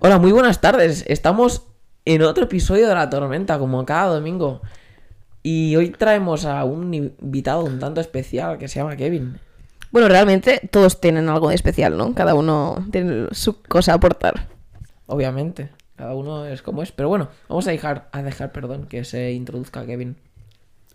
[0.00, 1.04] Hola, muy buenas tardes.
[1.06, 1.66] Estamos
[2.06, 4.62] en otro episodio de La Tormenta, como cada domingo.
[5.42, 9.38] Y hoy traemos a un invitado un tanto especial que se llama Kevin.
[9.90, 12.14] Bueno, realmente todos tienen algo de especial, ¿no?
[12.14, 14.48] Cada uno tiene su cosa a aportar.
[15.06, 16.90] Obviamente, cada uno es como es.
[16.92, 20.16] Pero bueno, vamos a dejar, a dejar perdón, que se introduzca Kevin.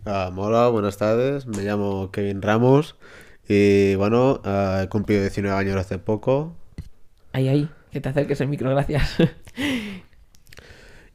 [0.06, 1.46] Ah, hola, buenas tardes.
[1.46, 2.96] Me llamo Kevin Ramos.
[3.48, 6.56] Y bueno, ah, he cumplido 19 años hace poco.
[7.32, 9.16] Ahí, ahí, que te acerques el micro, gracias.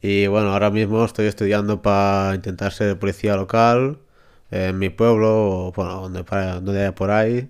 [0.01, 3.99] Y bueno, ahora mismo estoy estudiando para intentar ser policía local
[4.49, 7.47] en mi pueblo, o bueno, donde, para- donde haya por ahí.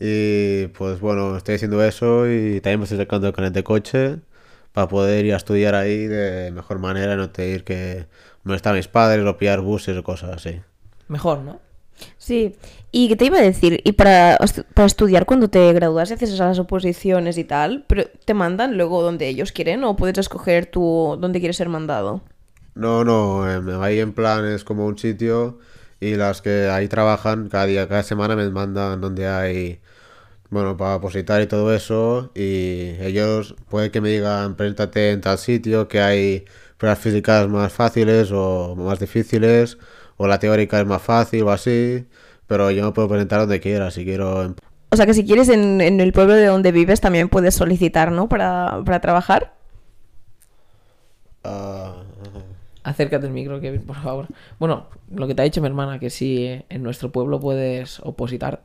[0.00, 4.18] Y pues bueno, estoy haciendo eso y también me estoy sacando el carnet de coche
[4.72, 8.06] para poder ir a estudiar ahí de mejor manera, no tener que
[8.44, 10.60] molestar a mis padres o pillar buses o cosas así.
[11.08, 11.60] Mejor, ¿no?
[12.18, 12.56] Sí.
[12.98, 13.80] ¿Y qué te iba a decir?
[13.84, 14.36] Y para,
[14.74, 19.04] para estudiar cuando te gradúas y haces esas oposiciones y tal, pero ¿te mandan luego
[19.04, 22.22] donde ellos quieren o puedes escoger tú dónde quieres ser mandado?
[22.74, 25.60] No, no, em, ahí en plan es como un sitio
[26.00, 29.80] y las que ahí trabajan cada día, cada semana me mandan donde hay,
[30.50, 35.38] bueno, para apositar y todo eso y ellos puede que me digan, preséntate en tal
[35.38, 36.46] sitio, que hay
[36.78, 39.78] pruebas físicas más fáciles o más difíciles
[40.16, 42.08] o la teórica es más fácil o así,
[42.48, 44.56] pero yo me puedo presentar donde quiera, si quiero en
[44.90, 48.10] O sea que si quieres en, en el pueblo de donde vives también puedes solicitar,
[48.12, 48.28] ¿no?
[48.28, 49.54] Para, para trabajar.
[51.44, 52.02] ah,
[52.84, 54.28] Acércate el micro, Kevin, por favor.
[54.58, 58.62] Bueno, lo que te ha dicho mi hermana, que si en nuestro pueblo puedes opositar.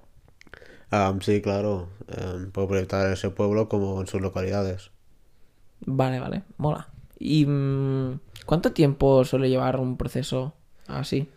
[1.21, 4.91] sí, claro, em, puedo presentar en ese pueblo como en sus localidades.
[5.85, 6.87] Vale, vale, mola.
[7.19, 10.53] ¿Y mm, cuánto tiempo suele llevar un proceso
[10.87, 11.29] así?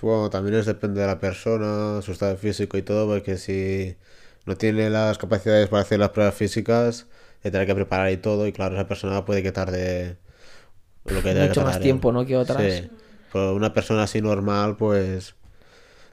[0.00, 3.96] Bueno, también es depende de la persona, su estado físico y todo, porque si
[4.46, 7.06] no tiene las capacidades para hacer las pruebas físicas,
[7.42, 10.16] se tendrá que preparar y todo, y claro, esa persona puede que tarde
[11.04, 12.12] lo que tenga que Mucho más tiempo.
[12.12, 12.24] ¿no?
[12.24, 12.62] que otras.
[12.62, 12.90] Sí,
[13.32, 15.34] pero una persona así normal, pues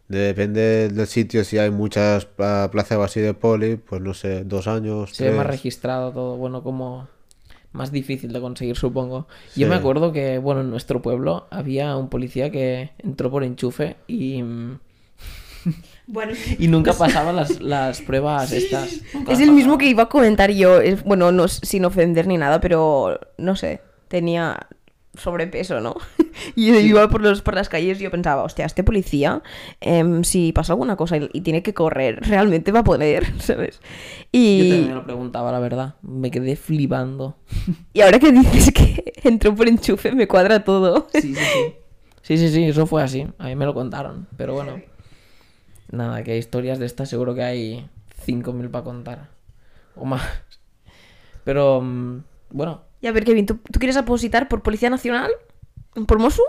[0.07, 4.67] depende del sitio, si hay muchas ah, plazas así de poli, pues no sé, dos
[4.67, 7.07] años, Se ve más registrado todo, bueno, como
[7.71, 9.27] más difícil de conseguir, supongo.
[9.55, 13.95] Yo me acuerdo que, bueno, en nuestro pueblo había un policía que entró por enchufe
[14.07, 14.41] y,
[16.07, 19.01] Bueno, y nunca pasaba las, las pruebas estas.
[19.13, 20.81] Nunca es el mismo que iba a comentar yo.
[20.81, 23.81] es- Bueno, no, sin ofender ni nada, pero no sé.
[24.07, 24.57] Tenía
[25.15, 25.95] sobrepeso, ¿no?
[26.55, 29.41] Y iba por, los, por las calles y yo pensaba, hostia, este policía,
[29.81, 33.79] em, si pasa alguna cosa y, y tiene que correr, realmente va a poder, ¿sabes?
[33.79, 33.85] Yo
[34.31, 35.95] Y, también me lo preguntaba, la verdad.
[36.01, 37.37] Me quedé flipando.
[37.93, 41.07] y ahora que dices que entró por enchufe, me cuadra todo.
[41.13, 41.75] Sí, sí, sí.
[42.21, 43.25] Sí, sí, sí, eso fue así.
[43.39, 44.27] A mí me lo contaron.
[44.37, 44.79] Pero bueno.
[45.91, 47.89] Nada, que historias de estas seguro que hay
[48.25, 49.29] 5.000 para contar.
[49.95, 50.21] O más.
[51.43, 55.31] Pero, mm, bueno, Y a ver, Kevin, ¿tú, tú quieres apositar por Policía Nacional?
[56.07, 56.43] ¿Por Mosu?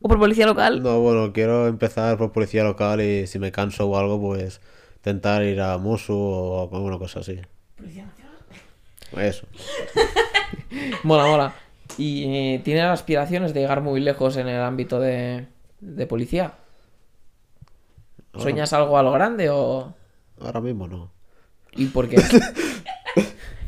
[0.00, 0.82] ¿O por Policía Local?
[0.82, 4.60] No, bueno, quiero empezar por policía local y si me canso o algo, pues
[4.96, 7.40] intentar ir a Musu o alguna cosa así.
[9.16, 9.46] Eso.
[11.02, 11.54] mola, mola.
[11.98, 12.24] ¿Y
[12.54, 15.46] eh, tienes aspiraciones de llegar muy lejos en el ámbito de,
[15.80, 16.54] de policía?
[18.36, 19.94] ¿Sueñas algo a lo grande o...?
[20.40, 21.10] Ahora mismo no.
[21.72, 22.16] ¿Y por qué?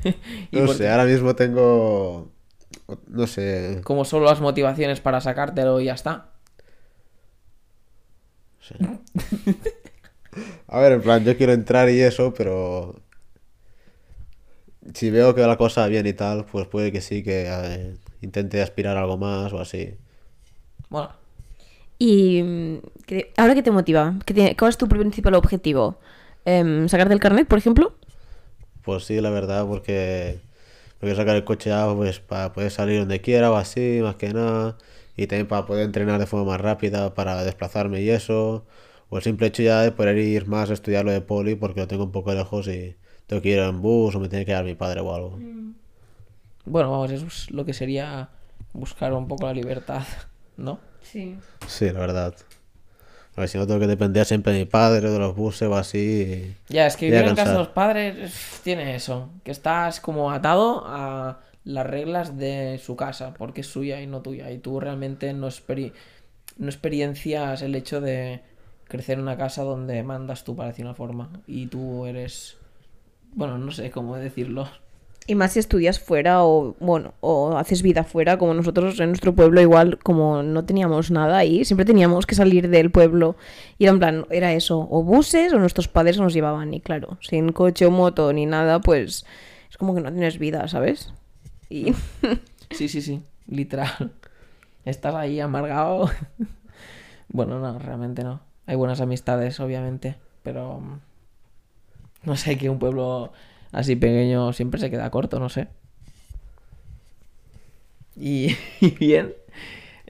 [0.50, 0.88] ¿Y No por sé, qué?
[0.88, 2.30] ahora mismo tengo.
[3.08, 3.84] No sé.
[3.84, 6.30] Como solo las motivaciones para sacártelo y ya está.
[8.60, 8.74] sí.
[10.68, 12.96] A ver, en plan, yo quiero entrar y eso, pero.
[14.94, 17.44] Si veo que va la cosa va bien y tal, pues puede que sí, que
[17.48, 19.94] eh, intente aspirar a algo más o así.
[20.90, 21.16] Mola.
[21.98, 24.14] ¿Y mm, qué- ahora qué te motiva?
[24.26, 25.98] ¿Qué tiene- ¿Cuál es tu principal objetivo?
[26.44, 27.94] Em, ¿Sacarte el carnet, por ejemplo?
[28.82, 30.40] Pues sí, la verdad, porque.
[31.04, 34.32] Porque sacar el coche ya, pues para poder salir donde quiera o así, más que
[34.32, 34.78] nada.
[35.18, 38.64] Y también para poder entrenar de forma más rápida, para desplazarme y eso.
[39.10, 41.80] O el simple hecho ya de poder ir más a estudiar lo de poli, porque
[41.80, 42.96] lo tengo un poco lejos y
[43.26, 45.38] tengo que ir en bus o me tiene que dar mi padre o algo.
[46.64, 48.30] Bueno, vamos, eso es lo que sería
[48.72, 50.04] buscar un poco la libertad,
[50.56, 50.80] ¿no?
[51.02, 51.36] Sí.
[51.66, 52.34] Sí, la verdad.
[53.36, 55.74] A ver si no tengo que depender siempre de mi padre, de los buses o
[55.74, 56.54] así.
[56.68, 60.84] Ya, es que vivir en casa de los padres tiene eso, que estás como atado
[60.86, 65.32] a las reglas de su casa, porque es suya y no tuya, y tú realmente
[65.32, 68.42] no, no experiencias el hecho de
[68.86, 72.58] crecer en una casa donde mandas tú para decir una forma, y tú eres,
[73.32, 74.68] bueno, no sé cómo decirlo.
[75.26, 79.34] Y más si estudias fuera o, bueno, o haces vida fuera, como nosotros en nuestro
[79.34, 83.36] pueblo igual, como no teníamos nada ahí, siempre teníamos que salir del pueblo.
[83.78, 86.74] Y era en plan, era eso, o buses o nuestros padres nos llevaban.
[86.74, 89.24] Y claro, sin coche o moto ni nada, pues
[89.70, 91.12] es como que no tienes vida, ¿sabes?
[92.70, 94.12] Sí, sí, sí, literal.
[94.84, 96.10] Estás ahí amargado.
[97.28, 98.40] bueno, no, realmente no.
[98.66, 101.00] Hay buenas amistades, obviamente, pero mm,
[102.24, 103.32] no sé, que un pueblo
[103.74, 105.68] así pequeño siempre se queda corto, no sé.
[108.16, 109.34] Y, y bien.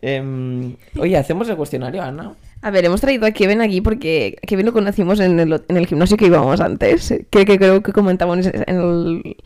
[0.00, 2.34] Em, oye, hacemos el cuestionario, Ana.
[2.60, 5.76] a ver, hemos traído a Kevin aquí porque a Kevin lo conocimos en el, en
[5.76, 7.14] el gimnasio que íbamos antes.
[7.30, 9.36] Que, que creo que comentamos en el.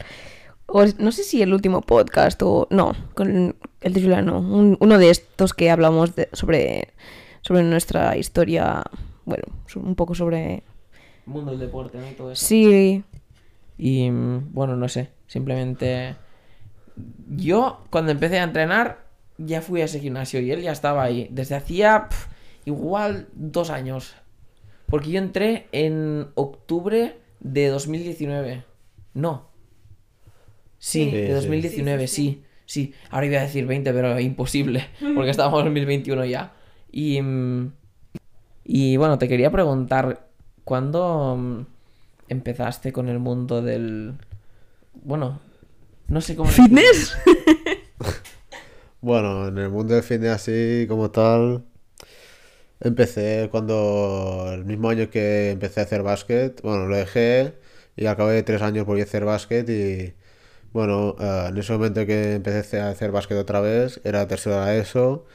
[0.66, 2.66] o no sé si el último podcast o.
[2.70, 4.40] No, con el de Juliano.
[4.40, 6.88] un- uno de estos que hablamos de- sobre,
[7.42, 8.82] sobre nuestra historia.
[9.24, 9.44] Bueno,
[9.76, 10.64] un poco sobre.
[11.26, 12.08] Mundo del deporte, ¿no?
[12.10, 12.44] Y todo eso.
[12.44, 13.04] Sí.
[13.78, 16.16] Y mm, bueno, no sé, simplemente
[17.30, 19.06] yo cuando empecé a entrenar
[19.38, 22.08] ya fui a ese gimnasio y él ya estaba ahí desde hacía
[22.64, 24.16] igual dos años.
[24.86, 28.64] Porque yo entré en octubre de 2019.
[29.14, 29.48] No.
[30.78, 31.32] Sí, Sí, de sí.
[31.32, 32.94] 2019, sí, sí.
[33.10, 36.52] Ahora iba a decir 20, pero imposible, porque estábamos en 2021 ya.
[36.90, 37.72] Y, mm,
[38.64, 40.26] y bueno, te quería preguntar,
[40.64, 41.66] ¿cuándo mm,
[42.28, 44.14] empezaste con el mundo del...
[44.94, 45.40] Bueno,
[46.08, 46.50] no sé cómo...
[46.50, 47.16] ¿Fitness?
[49.00, 51.64] Bueno, en el mundo del fitness así como tal,
[52.80, 57.54] empecé cuando el mismo año que empecé a hacer básquet, bueno, lo dejé
[57.96, 60.14] y al cabo de tres años volví a hacer básquet y
[60.72, 64.80] bueno, eh, en ese momento que empecé a hacer básquet otra vez, era tercero de
[64.80, 65.26] eso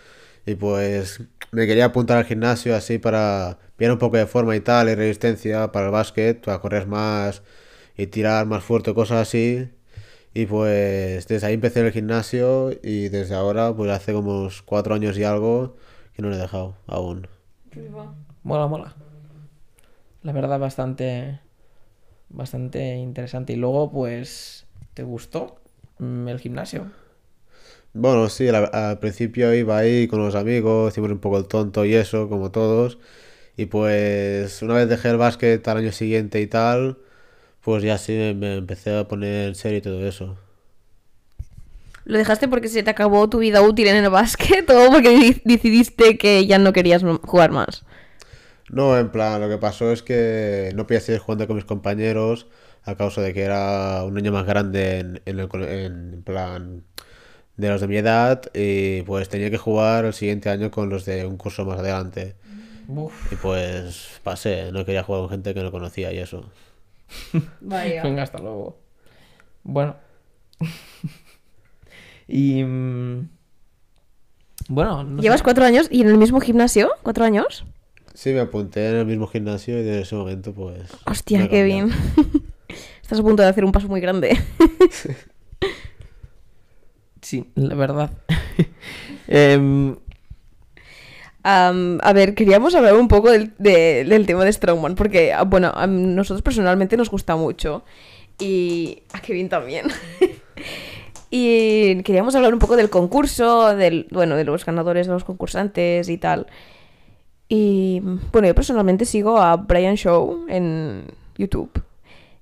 [0.45, 4.60] y pues me quería apuntar al gimnasio así para pillar un poco de forma y
[4.60, 7.44] tal y resistencia para el básquet, para correr más
[7.98, 9.69] y tirar más fuerte, cosas así.
[10.34, 14.95] Y pues desde ahí empecé el gimnasio y desde ahora, pues hace como unos cuatro
[14.95, 15.78] años y algo
[16.16, 17.28] que no lo he dejado aún.
[18.42, 18.95] Mola, mola.
[20.24, 21.40] La verdad, bastante...
[22.30, 23.54] Bastante interesante.
[23.54, 24.66] Y luego, pues...
[24.95, 25.62] ¿Te gustó
[26.00, 26.92] el gimnasio?
[27.94, 31.86] Bueno, sí, al, al principio iba ahí con los amigos, hicimos un poco el tonto
[31.86, 32.98] y eso, como todos.
[33.57, 37.00] Y pues una vez dejé el básquet al año siguiente y tal,
[37.62, 40.38] pues ya sí me, me empecé a poner en serio y todo eso.
[42.06, 45.42] ¿Lo dejaste porque se te acabó tu vida útil en el básquet o porque di-
[45.45, 47.84] decidiste que ya no querías jugar más?
[48.69, 52.48] No, en plan, lo que pasó es que no podía seguir jugando con mis compañeros
[52.84, 56.84] a causa de que era un año más grande en, en el en plan
[57.58, 61.06] de los de mi edad y pues tenía que jugar el siguiente año con los
[61.06, 62.36] de un curso más adelante.
[62.88, 63.32] Uf.
[63.32, 66.50] Y pues pasé, no quería jugar con gente que no conocía y eso.
[67.62, 68.78] Venga, hasta luego.
[69.64, 69.96] Bueno.
[72.28, 72.64] y...
[72.64, 73.30] mm,
[74.70, 75.44] Bueno, no ¿Llevas sé.
[75.44, 76.92] cuatro años y en el mismo gimnasio?
[77.04, 77.66] ¿Cuatro años?
[78.14, 80.82] Sí, me apunté en el mismo gimnasio y desde ese momento pues...
[81.06, 81.90] Hostia, bien.
[83.02, 84.38] Estás a punto de hacer un paso muy grande.
[87.33, 88.12] Sí, la verdad.
[89.27, 89.95] Em,
[91.44, 95.71] a ver, queríamos hablar un poco del, de- del tema de Strongman, porque, ah, bueno,
[95.74, 97.83] a nosotros personalmente nos gusta mucho.
[98.39, 99.88] Y a Kevin también.
[101.31, 106.07] y queríamos hablar un poco del concurso, del, bueno, de los ganadores, de los concursantes
[106.09, 106.45] y tal.
[107.50, 108.00] Y
[108.31, 111.71] bueno, yo personalmente sigo a Brian Show en YouTube.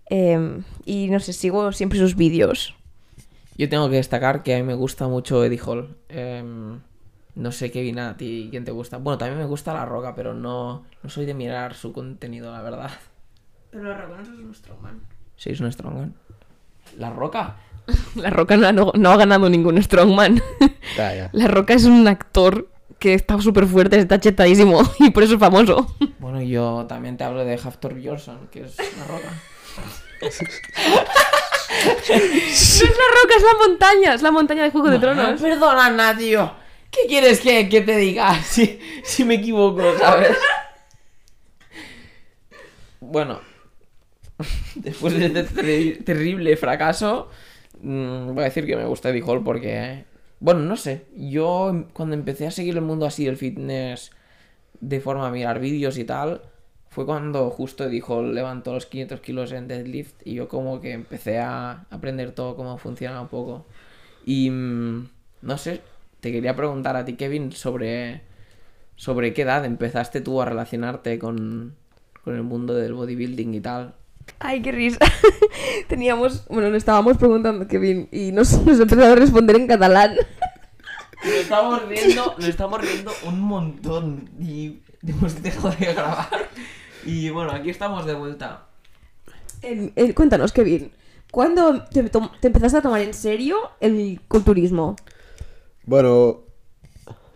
[0.10, 2.76] Em, y no sé, sigo siempre sus vídeos.
[3.62, 5.96] Yo tengo que destacar que a mí me gusta mucho Eddie Hall.
[6.10, 6.80] Em,
[7.36, 8.98] no sé qué a ti quién te gusta.
[8.98, 12.62] Bueno, también me gusta La Roca, pero no, no soy de mirar su contenido, la
[12.64, 12.90] verdad.
[13.70, 15.02] Pero la Roca no es un Strongman.
[15.36, 16.16] Sí, es un Strongman.
[16.98, 17.58] ¿La Roca?
[18.16, 20.42] La Roca no ha, no- no ha ganado ningún Strongman.
[20.98, 21.30] Ya, ya.
[21.32, 22.68] La Roca es un actor
[23.00, 25.96] que está súper fuerte, está chetadísimo y por eso es famoso.
[26.20, 29.30] Bueno, yo también te hablo de Haftor Bjornsson, que es La Roca.
[31.72, 32.88] No es la
[33.22, 35.42] Roca, es la montaña, es la montaña de Juego de Tronos.
[35.42, 36.52] perdona, Ana, tío.
[36.90, 40.38] ¿Qué quieres que, que te diga si, si me equivoco, sabes?
[43.00, 43.40] Bueno,
[44.76, 47.30] después de este terri- terrible fracaso,
[47.82, 50.06] mm, voy a decir que me gusta Eddie Hall porque,
[50.40, 54.12] bueno, no sé, yo em- cuando empecé a seguir el mundo así del fitness
[54.80, 56.42] de forma a mirar vídeos y tal,
[56.92, 61.40] fue cuando justo Hall levantó los 500 kilos en deadlift y yo como que empecé
[61.40, 63.66] a aprender todo cómo funciona un poco.
[64.26, 65.08] Y mm,
[65.42, 65.82] no sé,
[66.20, 68.24] te quería preguntar a ti, Kevin, sobre,
[68.98, 71.76] sobre qué edad empezaste tú a relacionarte con,
[72.26, 73.96] con el mundo del bodybuilding y tal.
[74.40, 75.00] Ay, qué risa.
[75.88, 80.18] Teníamos, bueno, le estábamos preguntando a Kevin y nos, nos empezó a responder en catalán.
[81.24, 86.50] Nos estamos riendo, nos estamos riendo un montón y hemos dejado de grabar.
[87.06, 88.66] Y bueno, aquí estamos de vuelta.
[90.16, 90.92] Cuéntanos, Kevin,
[91.32, 92.02] ¿Cuándo te,
[92.42, 94.98] empezaste a tomar en serio el culturismo?
[95.86, 96.42] Bueno,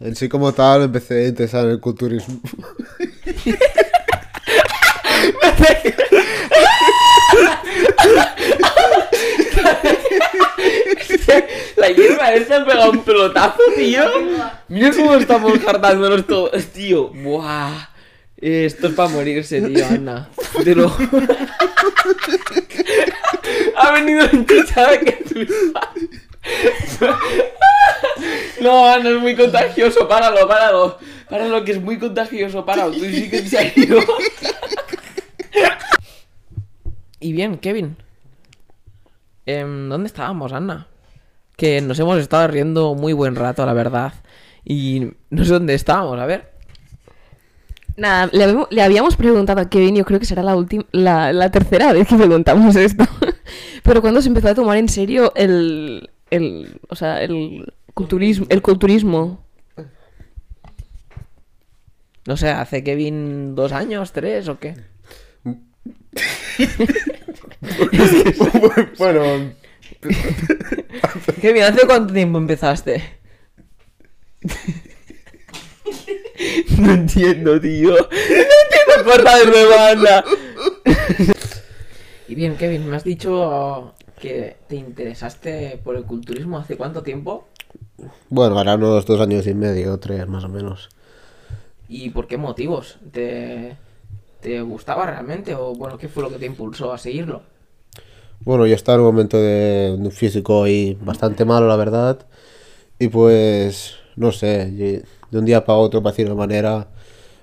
[0.02, 2.42] en sí como tal empecé a interesar en el culturismo.
[11.78, 14.04] La hierba esta ha pegado un pelotazo, tío.
[14.68, 17.12] Mira cómo estamos hartándonos todos, tío.
[17.14, 17.95] Buah.
[18.46, 20.30] Esto es para morirse, tío, Ana.
[20.64, 20.96] Te lo.
[23.78, 25.18] Ha venido en chicha que.
[28.62, 30.08] No, Ana, es muy contagioso.
[30.08, 31.00] Páralo, páralo.
[31.28, 32.64] Páralo, que es muy contagioso.
[32.64, 34.00] Páralo, tú sí que en serio.
[37.20, 37.98] Y bien, Kevin.
[39.48, 40.86] Em, ¿Dónde estábamos, Ana?
[41.58, 44.14] Que nos hemos estado riendo muy buen rato, la verdad.
[44.64, 46.55] Y no sé dónde estábamos, a ver.
[47.98, 51.32] Nada, le, habíamos- le habíamos preguntado a Kevin, yo creo que será la, última, la,
[51.32, 53.06] la tercera vez que preguntamos esto.
[53.84, 58.62] Pero cuando se empezó a tomar en serio el, el, o sea, el culturismo, el
[58.62, 59.46] culturismo.
[62.28, 64.76] No sé, ¿hace Kevin dos años, tres o qué?
[68.98, 69.22] bueno,
[71.42, 73.04] Kevin, ¿hace cuánto tiempo empezaste?
[76.80, 77.92] No entiendo, tío.
[77.92, 80.24] No entiendo, corta de nuevo, anda.
[82.28, 87.48] Y bien, Kevin, me has dicho que te interesaste por el culturismo hace cuánto tiempo
[88.30, 90.90] bueno, ahora unos dos años y medio, tres más o menos.
[91.88, 92.98] y por qué motivos.
[93.12, 93.78] ¿Te,
[94.42, 97.44] te gustaba realmente o bueno, qué fue lo que te impulsó a seguirlo?
[98.42, 102.26] Bueno, yo estaba en un momento de, un físico y bastante malo, la verdad.
[103.00, 105.04] Y pues, no sé,
[105.36, 106.88] de un día para otro, para decirlo de manera,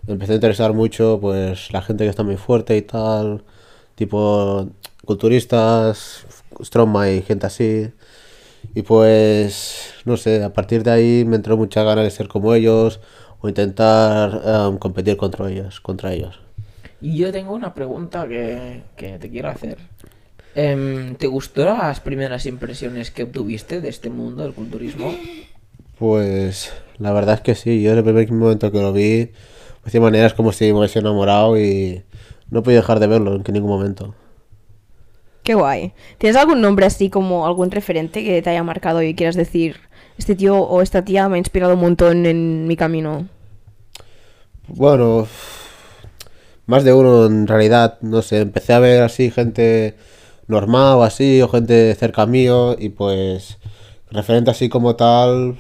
[0.07, 3.45] me empecé a interesar mucho, pues, la gente que está muy fuerte y tal,
[3.95, 4.67] tipo
[5.05, 6.27] culturistas,
[6.63, 7.91] strongman y gente así.
[8.75, 12.55] Y pues, no sé, a partir de ahí me entró mucha ganas de ser como
[12.55, 13.01] ellos
[13.41, 16.41] o intentar em, competir contra ellos, contra ellos.
[17.03, 19.77] Y yo tengo una pregunta que, que te quiero hacer.
[20.55, 25.13] Em, ¿Te gustó las primeras impresiones que obtuviste de este mundo del culturismo?
[25.99, 29.31] Pues la verdad es que sí, yo en el primer momento que lo vi,
[29.91, 32.05] de manera es como si me hubiese enamorado y
[32.51, 34.15] no podía dejar de verlo en ningún momento.
[35.43, 35.93] Qué guay.
[36.19, 39.77] ¿Tienes algún nombre así como algún referente que te haya marcado y quieras decir,
[40.17, 43.27] este tío o esta tía me ha inspirado un montón en mi camino?
[44.69, 45.27] Bueno,
[46.67, 49.97] más de uno en realidad, no sé, empecé a ver así gente
[50.47, 53.59] normal o así, o gente cerca mío y pues
[54.13, 55.57] referente así como tal,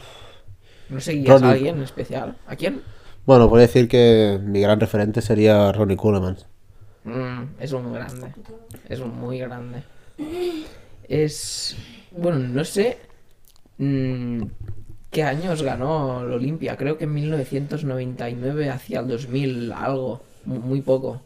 [0.92, 1.48] ¿No seguías Ronnie.
[1.48, 2.36] a alguien en especial?
[2.46, 2.82] ¿A quién?
[3.24, 6.36] bueno, podría decir que mi gran referente sería Ronnie Coleman.
[7.04, 8.32] Mm, es un grande.
[8.88, 9.82] Es un muy grande.
[11.08, 11.76] Es.
[12.16, 12.98] Bueno, no sé.
[13.78, 14.42] mm,
[15.10, 16.76] ¿Qué años ganó el Olimpia?
[16.76, 20.22] Creo que en 1999 hacia el 2000 algo.
[20.44, 21.20] mu- Muy poco.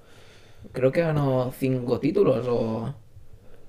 [0.73, 2.95] Creo que ganó cinco títulos o.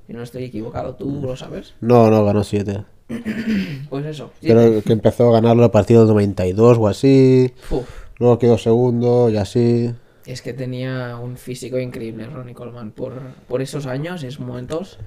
[0.07, 1.73] Si no estoy equivocado, ¿tú lo sabes?
[1.81, 2.83] No, no, ganó siete.
[3.89, 4.31] Pues eso.
[4.41, 4.47] sí.
[4.47, 7.53] Creo que empezó a ganarlo a partir del 92 o así.
[7.69, 7.87] Uf,
[8.19, 9.93] Luego quedó segundo y así.
[10.25, 12.91] es que tenía un físico increíble Ronnie Coleman.
[12.91, 13.13] Por,
[13.47, 14.97] por esos años, esos momentos.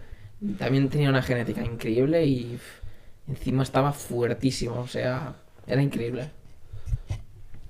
[0.59, 2.59] También tenía una genética increíble y
[3.29, 4.81] encima estaba fuertísimo.
[4.81, 5.35] O sea,
[5.67, 6.31] era increíble.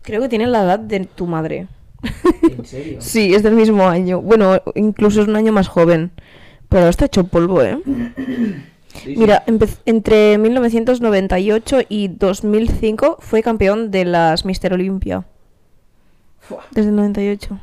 [0.03, 1.67] Creo que tiene la edad de tu madre.
[2.43, 2.99] ¿En serio?
[3.01, 4.21] Sí, es del mismo año.
[4.21, 6.13] Bueno, incluso es un año más joven.
[6.69, 7.79] Pero está hecho polvo, ¿eh?
[8.95, 9.15] Sí, sí.
[9.17, 15.25] Mira, empe- entre 1998 y 2005 fue campeón de las Mister Olympia.
[16.41, 17.59] Fua, Desde el 98.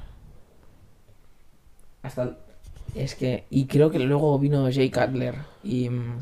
[2.04, 2.36] hasta el-
[2.96, 3.44] Es que...
[3.50, 5.90] Y creo que luego vino Jay Cutler y...
[5.90, 6.22] mm,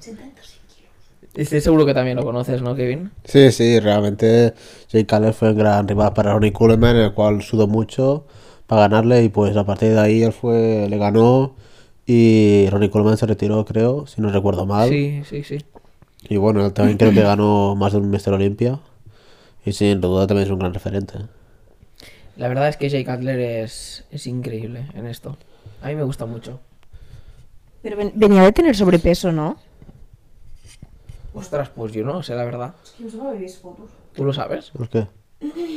[1.35, 3.11] Este seguro que también lo conoces, ¿no, Kevin?
[3.25, 4.53] Sí, sí, realmente
[4.89, 8.25] Jake Cutler fue un gran rival para Ronnie Coleman, el cual sudó mucho
[8.67, 11.55] para ganarle y pues a partir de ahí él fue, le ganó
[12.05, 14.89] y Ronnie Coleman se retiró, creo, si no recuerdo mal.
[14.89, 15.57] Sí, sí, sí.
[16.29, 18.33] Y bueno, él también creo que ganó más de un Mr.
[18.33, 18.79] Olympia
[19.65, 21.19] y sin duda también es un gran referente.
[22.37, 25.37] La verdad es que Jay Cutler es, es increíble en esto.
[25.81, 26.59] A mí me gusta mucho.
[27.81, 29.57] Pero ven- venía de tener sobrepeso, ¿no?
[31.33, 32.73] Ostras, pues yo no sé, la verdad.
[34.15, 34.69] ¿Tú lo sabes?
[34.71, 35.07] ¿Por qué?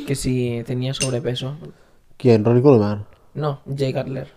[0.07, 1.55] Que si tenía sobrepeso.
[2.17, 2.43] ¿Quién?
[2.45, 3.05] ¿Ronnie Coleman?
[3.33, 4.27] No, Jay Cutler.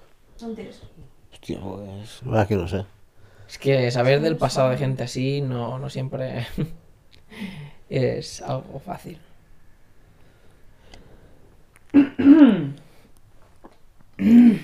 [1.42, 2.84] Hostia, pues, la verdad que no sé.
[3.48, 6.46] Es que saber del pasado de gente así no, no siempre
[7.90, 9.18] es algo fácil.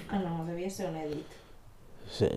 [0.09, 1.27] Ah, no, debía ser un edit.
[2.09, 2.29] Sí.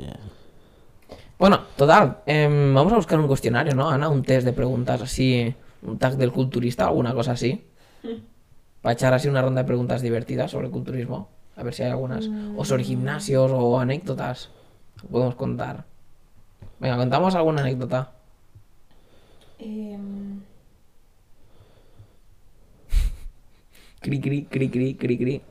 [1.38, 4.10] Bueno, total, em, vamos a buscar un cuestionario, ¿no, Ana?
[4.10, 7.64] Un test de preguntas así, un tag del culturista, alguna cosa así.
[8.82, 11.30] Para echar así una ronda de preguntas divertidas sobre el culturismo.
[11.56, 12.30] A ver si hay algunas.
[12.56, 14.50] O sobre gimnasios o anécdotas.
[15.00, 15.86] que Podemos contar.
[16.80, 18.12] Venga, contamos alguna anécdota.
[24.02, 25.42] Cri, cri, cri, cri, cri, cri.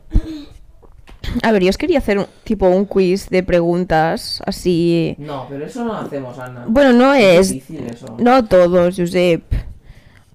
[1.45, 5.15] A ver, yo os quería hacer un, tipo un quiz de preguntas así.
[5.19, 6.65] No, pero eso no lo hacemos, Ana.
[6.67, 7.53] Bueno, no es.
[7.53, 8.17] eso.
[8.19, 9.45] No todos, Josep.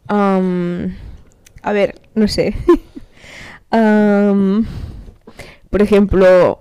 [0.07, 2.55] A ver, no sé.
[3.71, 4.65] Am,
[5.75, 6.59] por ejemplo,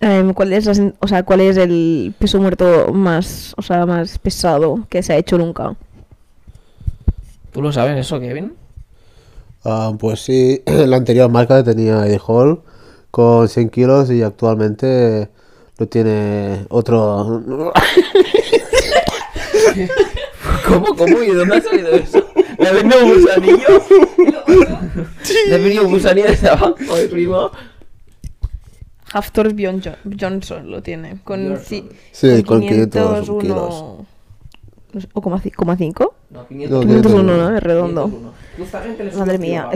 [0.00, 4.18] em, ¿cuál es, la o sea, ¿cuál es el peso muerto más, o sea, más
[4.18, 5.76] pesado que se ha hecho nunca?
[7.52, 8.54] ¿Tú lo sabes eso, Kevin?
[9.64, 12.62] Ah, pues sí, la anterior marca tenía Eddie Hall
[13.12, 15.28] con 100 kilos y actualmente
[15.78, 17.44] lo tiene otro...
[20.66, 21.22] ¿Cómo, cómo?
[21.22, 22.26] ¿Y de dónde ha salido eso?
[22.58, 23.68] ¿Le ha venido un gusanillo?
[25.46, 27.52] ¿Le ha venido un gusanillo desde abajo, mi primo?
[29.12, 31.18] Haftor Bjorn Jo- Johnson lo tiene.
[31.24, 33.84] Con, ci- Sí, con 501 501 kilos.
[34.92, 36.14] no sé, ¿O coma coma cinco?
[36.30, 37.56] No, No, 501, ¿no?
[37.56, 38.04] Es redondo.
[38.04, 38.32] 501.
[38.58, 39.68] Justamente le Madre mía,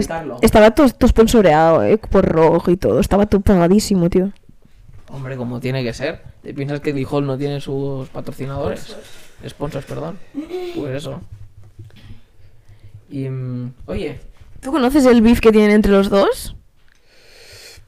[0.42, 3.00] estaba todo, todo sponsoreado, eh, por rojo y todo.
[3.00, 4.30] Estaba todo pagadísimo, tío.
[5.08, 6.22] Hombre, como tiene que ser.
[6.42, 8.96] ¿Te piensas que Dijol no tiene sus patrocinadores?
[9.48, 10.18] Sponsors, perdón.
[10.76, 11.20] Pues eso.
[13.10, 14.18] Y, mm, oye,
[14.60, 16.56] ¿Tú conoces el beef que tienen entre los dos?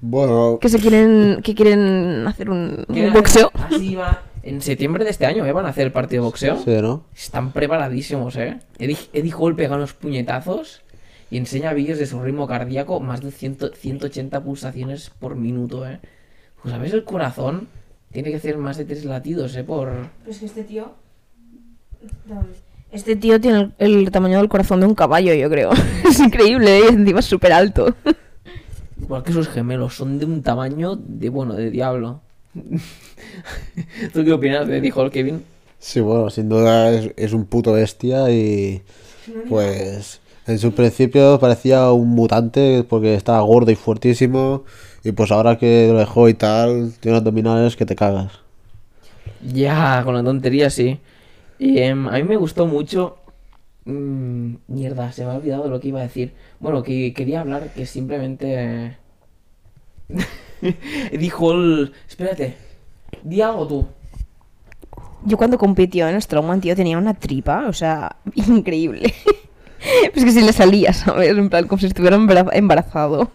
[0.01, 3.51] Bueno, Que se quieren, que quieren hacer un, un ¿quieren boxeo.
[3.55, 4.23] hacer- Así va.
[4.43, 5.51] En septiembre de este año, ¿eh?
[5.53, 6.57] Van a hacer el partido de boxeo.
[6.65, 7.05] sí, ¿no?
[7.17, 8.59] Están preparadísimos, ¿eh?
[8.79, 10.83] Eddie, Eddie Hall pega unos puñetazos
[11.31, 15.99] y enseña vídeos de su ritmo cardíaco, más de 100 180 pulsaciones por minuto, ¿eh?
[16.63, 16.93] Pues, ¿sabes?
[16.93, 17.67] El corazón
[18.13, 19.65] tiene que hacer más de 3 latidos, ¿eh?
[19.65, 19.91] Por...
[20.29, 20.93] es que este tío.
[22.93, 25.71] Este tío tiene el, el tamaño del corazón de un caballo, yo creo.
[26.09, 26.83] es increíble, ¿eh?
[26.91, 27.95] y encima es súper alto.
[29.07, 32.21] Igual que sus gemelos, son de un tamaño de, bueno, de diablo.
[34.13, 35.45] ¿Tú qué opinas de Hall, Kevin?
[35.79, 38.83] Sí, bueno, sin duda es, es un puto bestia y
[39.49, 44.65] pues en su principio parecía un mutante porque estaba gordo y fuertísimo
[45.05, 48.33] y pues ahora que lo dejó y tal, tiene unos abdominales que te cagas.
[49.41, 50.99] Ya, con la tontería, sí.
[51.59, 53.19] Y, em, a mí me gustó mucho.
[53.87, 56.33] Mm, mierda, se me ha olvidado lo que iba a decir.
[56.61, 58.97] Bueno, que quería hablar que simplemente.
[61.13, 61.93] Dijo el.
[62.09, 62.55] Espérate.
[63.23, 63.87] Di algo tú.
[65.25, 69.13] Yo cuando compitió en Strongman, tío, tenía una tripa, o sea, increíble.
[70.15, 71.37] es que se le salía, ¿sabes?
[71.37, 73.31] En plan, como si estuviera embara- embarazado.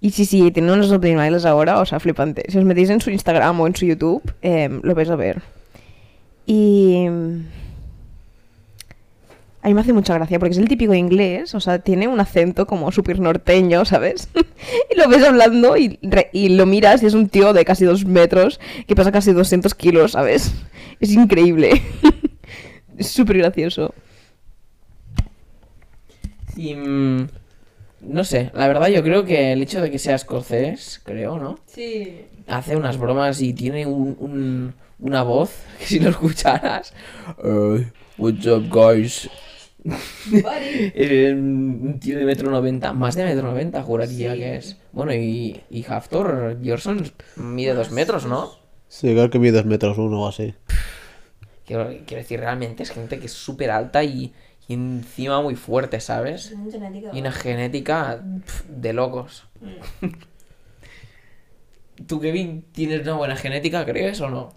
[0.00, 2.44] y sí, sí, tiene unos abdominales ahora, o sea, flipante.
[2.48, 5.42] Si os metéis en su Instagram o en su YouTube, em, lo vais a ver.
[6.46, 7.06] Y...
[9.62, 12.18] A mí me hace mucha gracia porque es el típico inglés, o sea, tiene un
[12.18, 14.28] acento como súper norteño, ¿sabes?
[14.90, 17.84] y lo ves hablando y, re- y lo miras y es un tío de casi
[17.84, 20.54] dos metros que pesa casi 200 kilos, ¿sabes?
[21.00, 21.80] Es increíble.
[22.98, 23.94] es súper gracioso.
[26.56, 26.74] Y.
[26.74, 27.28] mm,
[28.02, 31.58] no sé, la verdad yo creo que el hecho de que sea escocés, creo, ¿no?
[31.66, 32.22] Sí.
[32.46, 36.92] Hace unas bromas y tiene un, un- una voz que si lo escucharas.
[37.44, 37.86] "Eh,
[38.18, 39.28] what's up, guys?
[40.32, 44.76] Eh, un tío de metro noventa, más de metro noventa juraría que es.
[44.92, 48.52] Bueno, y, y Haftor Bjornsson mide dos metros, ¿no?
[48.88, 50.54] Sí, creo que mide dos metros uno o así.
[51.64, 54.34] Quiero, quiero decir, realmente es gente que es súper alta y,
[54.68, 56.54] y encima muy fuerte, ¿sabes?
[57.12, 59.44] Y una genética pf, de locos.
[62.06, 64.54] ¿Tú, Kevin, tienes una buena genética, crees o no?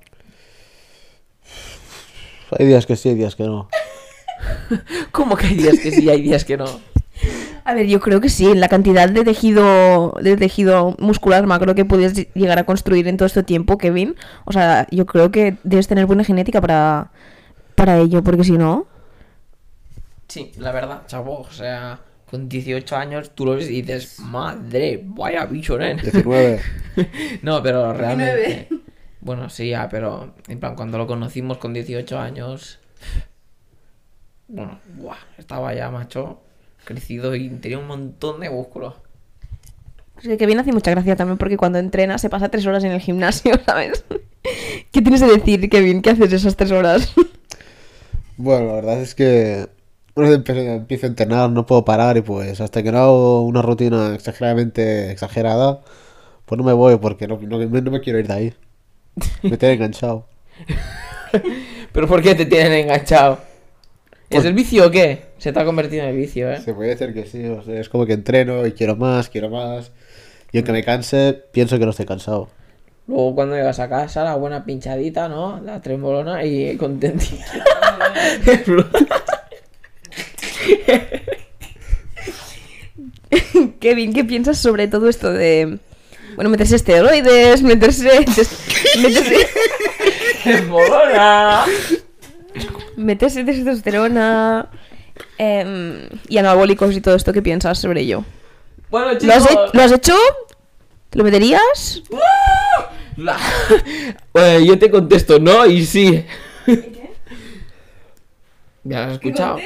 [2.57, 3.69] Hay días que sí, hay días que no.
[5.11, 6.65] ¿Cómo que hay días que sí, hay días que no?
[7.65, 11.85] A ver, yo creo que sí, la cantidad de tejido, de tejido muscular macro que
[11.85, 14.15] puedes ll- llegar a construir en todo este tiempo, Kevin.
[14.45, 17.11] O sea, yo creo que debes tener buena genética para,
[17.75, 18.87] para ello, porque si no...
[20.27, 24.99] Sí, la verdad, chavo, o sea, con 18 años tú lo ves y dices, madre,
[25.03, 25.97] vaya bicho, nen.
[25.97, 26.61] 19.
[27.43, 28.67] no, pero realmente...
[29.21, 32.79] Bueno, sí, ya, pero en plan, cuando lo conocimos con 18 años...
[34.47, 36.41] Bueno, buah, estaba ya macho,
[36.85, 38.95] crecido y tenía un montón de músculos.
[40.17, 42.91] Es que Kevin hace mucha gracia también porque cuando entrena se pasa tres horas en
[42.91, 44.05] el gimnasio, ¿sabes?
[44.91, 46.01] ¿Qué tienes que decir, Kevin?
[46.01, 47.13] ¿Qué haces esas tres horas?
[48.35, 49.69] Bueno, la verdad es que
[50.15, 53.61] una vez empiezo a entrenar no puedo parar y pues hasta que no hago una
[53.61, 55.81] rutina exageradamente exagerada,
[56.45, 58.53] pues no me voy porque no, no, no me quiero ir de ahí.
[59.43, 60.27] Me tengo enganchado.
[61.93, 63.39] ¿Pero por qué te tienen enganchado?
[64.33, 65.23] ¿Es el vicio o qué?
[65.37, 66.61] Se te ha convertido en el vicio, ¿eh?
[66.61, 69.49] Se puede decir que sí, o sea, es como que entreno y quiero más, quiero
[69.49, 69.91] más.
[70.51, 72.49] Y aunque me canse, pienso que no estoy cansado.
[73.07, 75.59] Luego cuando llegas a casa, la buena pinchadita, ¿no?
[75.61, 77.43] La trembolona y contentita.
[83.79, 85.79] Kevin, ¿qué piensas sobre todo esto de.
[86.35, 88.25] Bueno, meterse esteroides, meterse.
[89.01, 89.35] meterse.
[90.43, 91.65] ¡Trembolona!
[92.97, 94.69] meterse testosterona.
[95.37, 98.25] em, y anabólicos y todo esto, ¿qué piensas sobre ello?
[98.89, 99.69] Bueno, ¿Lo has, chicos...
[99.73, 100.15] he- ¿Lo has hecho?
[101.09, 102.01] ¿Te lo meterías?
[103.17, 103.37] La-
[104.33, 106.25] Eh, yo te contesto no y sí.
[108.83, 109.59] ¿Me has escuchado?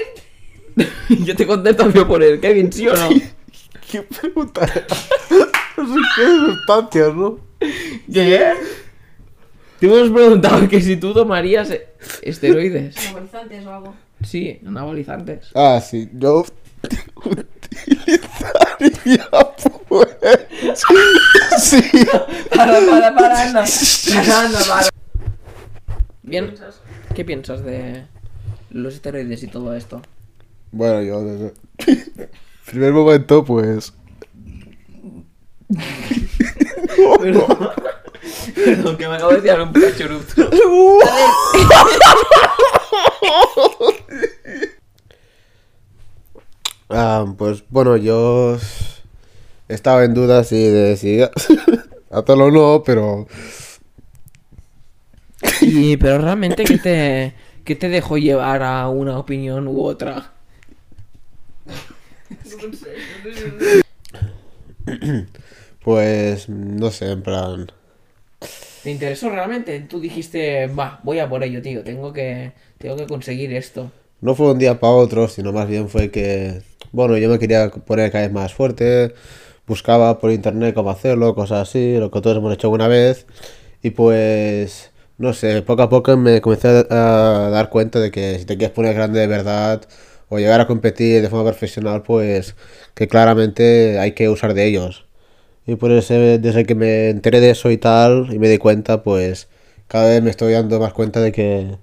[1.09, 3.09] yo te contesto a por el Kevin, ¿sí o no?
[3.91, 4.61] ¿Qué pregunta?
[5.77, 7.39] no sé qué sustancias, ¿no?
[8.13, 8.53] ¿Qué?
[9.79, 11.87] Te hemos preguntado que si tú tomarías eh,
[12.23, 12.97] esteroides.
[13.07, 13.95] Anabolizantes o algo.
[14.23, 15.49] Sí, anabolizantes.
[15.53, 16.43] Ah, sí, yo
[17.25, 19.27] utilizaría
[19.87, 20.07] pues.
[21.57, 21.81] Sí.
[22.55, 23.65] Para, para, para, anda.
[24.13, 24.89] Para, anda, para.
[26.23, 26.55] Bien,
[27.13, 28.05] ¿qué piensas de
[28.71, 30.01] los esteroides y todo esto?
[30.71, 31.53] Bueno, yo desde
[32.65, 33.93] primer momento, pues.
[38.55, 40.49] Perdón, que me acabo de tirar un cachorrito.
[46.89, 48.57] Ah, pues bueno, yo
[49.67, 51.21] estaba en duda si de si
[52.09, 53.27] hacerlo o no, pero
[55.61, 60.31] Y, pero realmente, ¿qué te, ¿qué te dejó llevar a una opinión u otra?
[65.83, 67.71] pues no sé, en plan.
[68.83, 69.79] ¿Te interesó realmente?
[69.81, 73.91] Tú dijiste, va, voy a por ello, tío, tengo que, tengo que conseguir esto.
[74.21, 77.69] No fue un día para otro, sino más bien fue que, bueno, yo me quería
[77.69, 79.13] poner cada vez más fuerte,
[79.67, 83.27] buscaba por internet cómo hacerlo, cosas así, lo que todos hemos hecho alguna vez,
[83.83, 88.45] y pues, no sé, poco a poco me comencé a, dar cuenta de que si
[88.45, 89.81] te quieres poner grande de verdad
[90.29, 92.55] o llegar a competir de forma profesional, pues
[92.95, 95.06] que claramente hay que usar de ellos.
[95.67, 99.03] Y por eso, desde que me enteré de eso y tal, y me di cuenta,
[99.03, 99.49] pues
[99.87, 101.77] cada vez me estoy dando más cuenta de que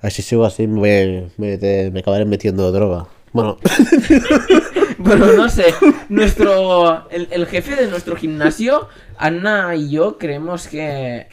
[0.00, 3.08] así sigo así, me, me, te- me acabaré metiendo droga.
[3.32, 3.58] Bueno,
[4.98, 5.74] Bueno, no sé,
[6.10, 11.26] nuestro, el, el jefe de nuestro gimnasio, Ana y yo, creemos que,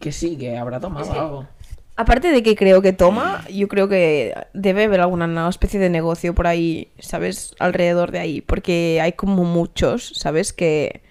[0.00, 1.46] que sí, que habrá tomado algo.
[2.00, 6.34] Aparte de que creo que toma, yo creo que debe haber alguna especie de negocio
[6.34, 7.54] por ahí, ¿sabes?
[7.58, 8.40] Alrededor de ahí.
[8.40, 10.54] Porque hay como muchos, ¿sabes?
[10.54, 11.02] Que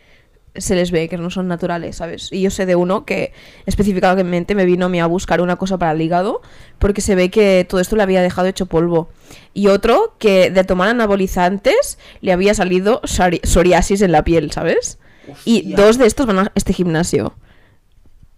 [0.55, 2.29] se les ve que no son naturales, ¿sabes?
[2.31, 3.33] Y yo sé de uno que
[3.67, 6.41] específicamente me vino a mí a buscar una cosa para el hígado
[6.79, 9.09] porque se ve que todo esto le había dejado hecho polvo.
[9.53, 14.97] Y otro que de tomar anabolizantes le había salido psori- psoriasis en la piel, ¿sabes?
[15.45, 17.35] Y dos de estos van a este gimnasio.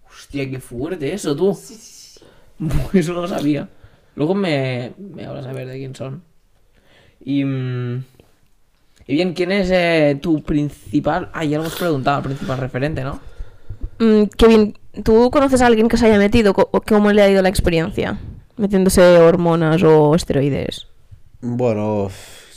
[0.06, 1.58] Hostia, qué fuerte eso, tú.
[2.92, 3.68] Eso no lo sabía.
[4.14, 6.22] Luego me, me hablas a ver de quién son.
[7.20, 8.04] Y, mm,
[9.06, 11.30] y bien, ¿quién es eh, tu principal...
[11.32, 13.20] Ah, ya lo hemos preguntado, el principal referente, ¿no?
[13.98, 16.52] Mm, Kevin, ¿tú conoces a alguien que se haya metido?
[16.56, 18.20] O ¿Cómo le ha ido la experiencia?
[18.56, 20.88] Metiéndose hormonas o esteroides.
[21.40, 22.08] bueno,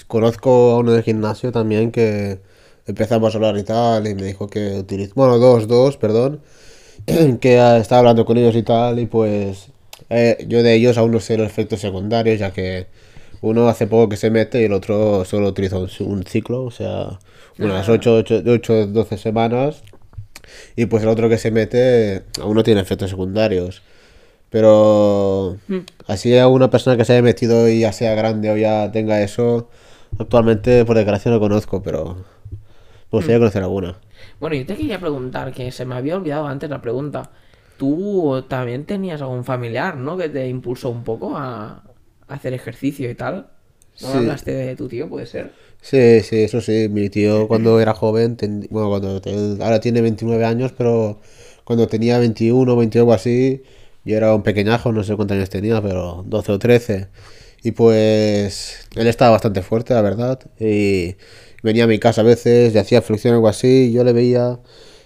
[0.07, 2.41] conozco a uno del gimnasio también que
[2.85, 6.41] empezamos a hablar y tal, y me dijo que utiliza, bueno, dos, dos, perdón,
[7.41, 9.71] que estaba hablando con ellos y tal, y pues
[10.09, 12.87] eh, yo de ellos aún no sé los efectos secundarios, ya que
[13.41, 16.71] uno hace poco que se mete y el otro solo utiliza un, un ciclo, o
[16.71, 17.19] sea,
[17.59, 19.83] unas 8, 8, 8, 12 semanas,
[20.75, 23.81] y pues el otro que se mete aún no tiene efectos secundarios.
[24.49, 25.57] Pero
[26.07, 29.21] así a una persona que se haya metido y ya sea grande o ya tenga
[29.21, 29.69] eso,
[30.17, 32.15] actualmente por desgracia no conozco, pero
[33.11, 33.97] me gustaría conocer alguna.
[34.39, 37.31] Bueno, yo te quería preguntar, que se me había olvidado antes la pregunta.
[37.77, 40.17] Tú también tenías algún familiar, ¿no?
[40.17, 41.83] Que te impulsó un poco a
[42.27, 43.51] a hacer ejercicio y tal.
[43.99, 44.17] ¿No Sí.
[44.17, 45.53] hablaste de tu tío, puede ser?
[45.81, 49.21] Sí, sí, eso sí, mi tío cuando era joven, ten- bueno, cuando
[49.63, 51.19] ahora tiene 29 años, pero
[51.63, 53.61] cuando tenía 21, 22 o así,
[54.03, 57.07] yo era un pequeñajo, no sé cuántos años tenía, pero 12 o 13.
[57.63, 61.15] Y pues él estaba bastante fuerte, la verdad, y
[61.63, 64.13] venía a mi casa a veces y hacía flexión o algo así, y yo le
[64.13, 64.59] veía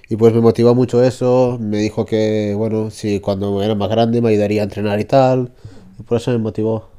[0.09, 4.21] y pues me motivó mucho eso, me dijo que, bueno, si cuando era más grande
[4.21, 5.51] me ayudaría a entrenar y tal,
[5.99, 6.89] y por eso me motivó.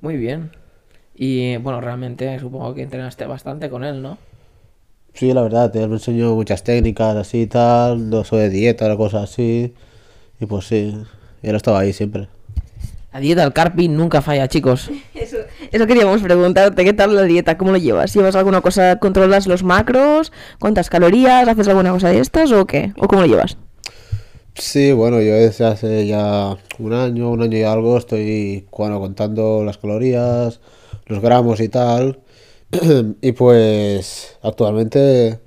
[0.00, 0.50] Muy bien.
[1.14, 4.18] Y bueno, realmente supongo que entrenaste bastante con él, ¿no?
[5.14, 8.96] Sí, la verdad, él me enseñó muchas técnicas así y tal, no soy de dieta
[8.96, 9.74] cosas así.
[10.40, 10.96] Y pues sí,
[11.42, 12.28] él estaba ahí siempre.
[13.12, 14.90] La dieta del Carpi nunca falla, chicos.
[15.14, 15.36] Eso,
[15.70, 17.58] eso queríamos preguntarte, ¿qué tal la dieta?
[17.58, 18.14] ¿Cómo lo llevas?
[18.14, 20.32] ¿Llevas alguna cosa, controlas los macros?
[20.58, 21.46] ¿Cuántas calorías?
[21.46, 22.92] ¿Haces alguna cosa de estas o qué?
[22.96, 23.58] ¿O cómo lo llevas?
[24.54, 29.62] Sí, bueno, yo desde hace ya un año, un año y algo, estoy bueno, contando
[29.64, 30.60] las calorías,
[31.06, 32.20] los gramos y tal.
[33.20, 35.38] Y pues actualmente,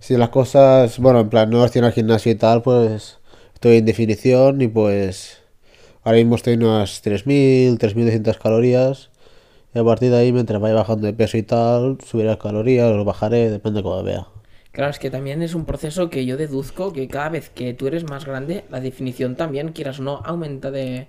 [0.00, 3.18] si las cosas, bueno, en plan no estoy en el gimnasio y tal, pues
[3.54, 5.38] estoy en definición y pues
[6.06, 9.10] ahora mismo estoy en unas 3.000, 3.200 calorías.
[9.74, 12.90] Y a partir de ahí, mientras vaya bajando de peso y tal, subiré las calorías,
[12.92, 14.28] los bajaré, depende de cómo vea.
[14.72, 17.86] Claro, es que también es un proceso que yo deduzco que cada vez que tú
[17.86, 21.08] eres más grande, la definición también, quieras o no, aumenta de,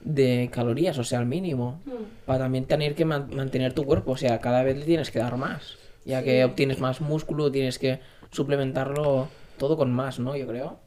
[0.00, 1.80] de calorías, o sea, al mínimo.
[2.26, 5.20] Para también tener que man- mantener tu cuerpo, o sea, cada vez le tienes que
[5.20, 5.78] dar más.
[6.04, 9.28] Ya que obtienes más músculo, tienes que suplementarlo
[9.58, 10.36] todo con más, ¿no?
[10.36, 10.83] Yo creo.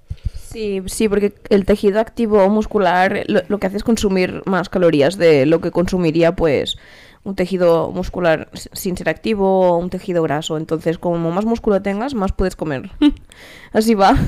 [0.50, 5.18] Sí, sí, porque el tejido activo muscular lo, lo que hace es consumir más calorías
[5.18, 6.78] de lo que consumiría, pues,
[7.26, 10.56] un tejido muscular sin ser activo o un tejido graso.
[10.56, 12.90] Entonces, como más músculo tengas, más puedes comer.
[13.74, 14.16] Así va.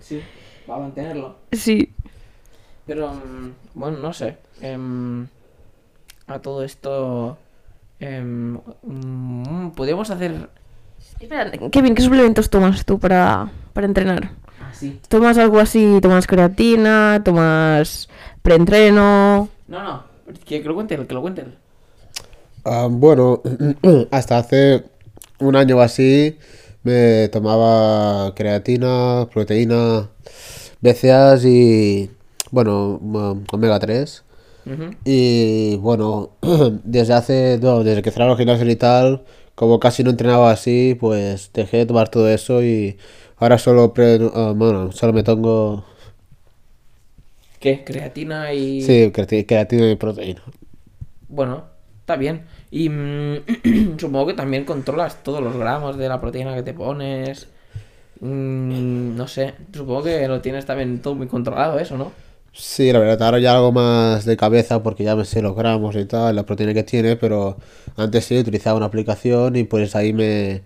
[0.00, 0.20] Sí,
[0.66, 1.36] para mantenerlo.
[1.52, 1.90] sí.
[2.86, 4.36] Pero, mm, bueno, no sé.
[4.60, 5.26] em,
[6.26, 7.38] a todo esto...
[8.00, 10.50] em, mm, podríamos hacer...
[11.20, 14.32] Espera, Kevin, ¿qué suplementos tomas tú para, para entrenar?
[14.72, 14.98] Así.
[15.08, 15.98] ¿Tomas algo así?
[16.00, 17.20] ¿Tomas creatina?
[17.24, 18.08] ¿Tomas
[18.42, 19.48] preentreno?
[19.68, 20.02] No, no,
[20.46, 21.54] que, que lo cuente él, que lo cuente él.
[22.64, 23.42] Ah, bueno,
[24.10, 24.84] hasta hace
[25.38, 26.38] un año o así
[26.84, 30.08] me tomaba creatina, proteína,
[30.80, 32.10] BCAAs y,
[32.50, 34.24] bueno, um, omega 3.
[34.66, 34.94] Ujú.
[35.04, 36.30] Y bueno,
[36.84, 40.96] desde hace, no, desde que cerraron los gimnasios y tal, como casi no entrenaba así,
[40.98, 42.96] pues dejé de tomar todo eso y
[43.42, 45.84] ahora solo, pre- ah, bueno, solo me tomo,
[47.60, 47.82] ¿Qué?
[47.84, 48.60] Creatina y...
[48.76, 50.42] sí, creati- creatina y proteína.
[51.28, 51.64] Bueno,
[52.00, 52.46] está bien.
[52.70, 57.48] Y mm, supongo que también controlas todos los gramos de la proteína que te pones.
[58.20, 62.16] Mm, no sé, supongo que lo tienes también todo muy controlado eso, ¿no?
[62.54, 65.96] Sí, la verdad, ahora ya algo más de cabeza porque ya me sé los gramos
[65.96, 67.56] y tal, la proteína que tiene, pero
[67.96, 70.62] antes sí utilizaba una aplicación y pues ahí me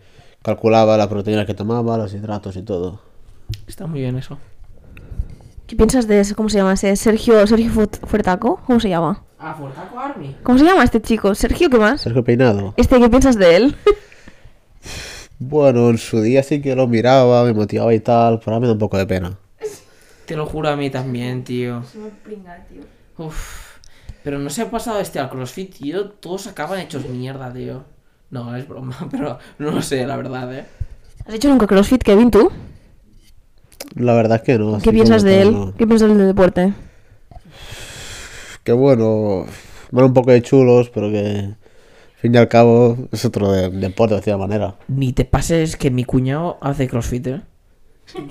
[0.47, 3.01] calculaba la proteína que tomaba, los hidratos y todo.
[3.67, 4.39] Está muy bien eso.
[5.67, 6.95] ¿Qué piensas de ese, cómo se llama ese?
[6.95, 8.61] Sergio, Sergio Fuertaco?
[8.65, 9.25] ¿Cómo se llama?
[9.41, 10.37] Ah, Fortaco Army.
[10.45, 11.35] ¿Cómo se llama este chico?
[11.35, 12.01] Sergio, ¿qué más?
[12.01, 12.75] Sergio Peinado.
[12.77, 13.77] Este, ¿qué piensas de él?
[15.39, 18.67] Bueno, en su día sí que lo miraba, me motivaba y tal, pero ahora me
[18.69, 19.39] da un poco de pena.
[20.25, 21.83] Te lo juro a mí también, tío.
[23.19, 23.77] Uf.
[24.25, 26.09] Pero no se ha pasado este al CrossFit, tío.
[26.09, 27.85] Todos acaban hechos mierda, tío.
[28.31, 30.65] No, es broma, pero no lo sé, la verdad, eh.
[31.27, 32.51] ¿Has hecho nunca CrossFit, Kevin, tú?
[33.95, 34.79] La verdad es que no.
[34.81, 35.53] ¿Qué piensas de él?
[35.53, 35.75] no.
[35.77, 36.73] ¿Qué piensas del deporte?
[38.63, 39.47] Que bueno,
[39.91, 41.57] van un poco de chulos, pero que al
[42.21, 44.75] fin y al cabo es otro de- deporte de cierta manera.
[44.89, 47.41] Ni te pases que mi cuñado hace CrossFit, eh.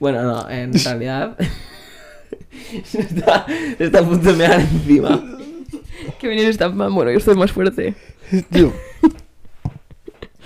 [0.00, 1.36] bueno, no, en realidad.
[2.92, 3.46] está,
[3.78, 5.22] está a punto de mear encima.
[6.18, 7.94] Kevin está más bueno, yo estoy más fuerte.
[8.50, 8.72] Tío.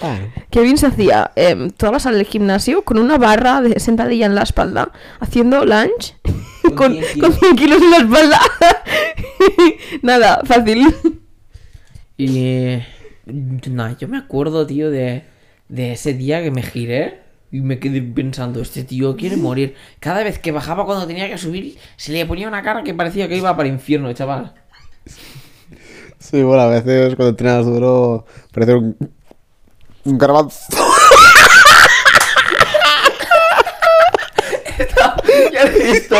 [0.01, 4.27] Bueno, Kevin se hacía em, toda la sala del gimnasio con una barra de sentadilla
[4.27, 6.17] en la espalda, haciendo lunge
[6.63, 7.39] Con con, 100 con kilos.
[7.39, 8.41] 100 kilos en la espalda.
[10.03, 10.95] Nada, fácil.
[12.17, 12.39] Y.
[12.39, 12.87] eh,
[13.99, 15.25] yo me acuerdo, tío, de,
[15.69, 19.75] de ese día que me giré y me quedé pensando, este tío quiere morir.
[20.01, 23.29] Cada vez que bajaba cuando tenía que subir, se le ponía una cara que parecía
[23.29, 24.55] que iba para el infierno, chaval.
[26.19, 28.97] Sí, bueno, a veces cuando entrenas duro parece un,
[30.05, 30.59] un garbanzo.
[35.53, 36.17] Ya lo he visto.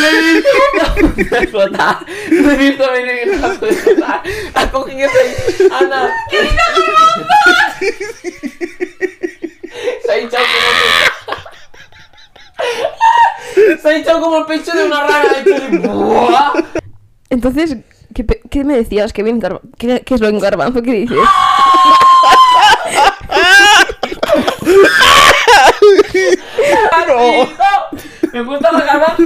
[0.00, 1.36] Lo he visto.
[1.36, 1.98] explotar.
[2.30, 4.22] Lo he visto venir y la puedo explotar.
[4.54, 5.68] Ha cogido ese.
[5.72, 6.10] Ana.
[10.04, 10.58] Se ha hinchado como.
[13.82, 15.30] Se ha hinchado como el pecho de una rana.
[15.40, 16.52] Así, ¡buah!
[17.30, 17.76] Entonces,
[18.14, 19.40] ¿qué, qué me decías, Kevin?
[19.40, 20.82] Garba- ¿Qué, qué es lo en garbanzo?
[20.82, 21.18] ¿Qué dices?
[28.32, 29.24] Me gusta la garbanzo.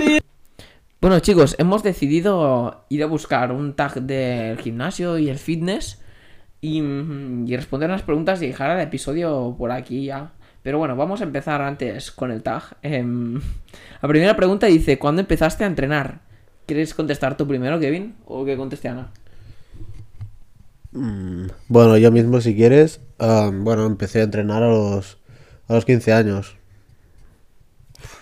[1.01, 6.01] Bueno, chicos, hemos decidido ir a buscar un tag del gimnasio y el fitness
[6.61, 10.31] y, mm, y responder unas preguntas y dejar el episodio por aquí ya.
[10.63, 12.63] Pero bueno, vamos a empezar antes con el tag.
[12.83, 13.41] Em,
[14.01, 16.21] la primera pregunta dice, ¿cuándo empezaste a entrenar?
[16.73, 18.05] ¿Quieres contestar tú primero, Kevin?
[18.25, 19.13] ¿O que conteste Ana?
[20.93, 25.19] Mm, Bueno, yo mismo si quieres, bueno, empecé a entrenar a los,
[25.69, 26.57] a los 15 años.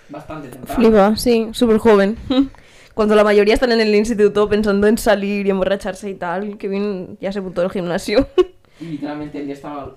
[0.08, 0.80] Bastante temprano.
[0.80, 2.16] Flipa, sí, súper joven.
[2.94, 7.16] Cuando la mayoría están en el instituto pensando en salir y emborracharse y tal, Kevin
[7.20, 8.28] ya se apuntó al gimnasio.
[8.80, 9.94] Y literalmente él ya estaba.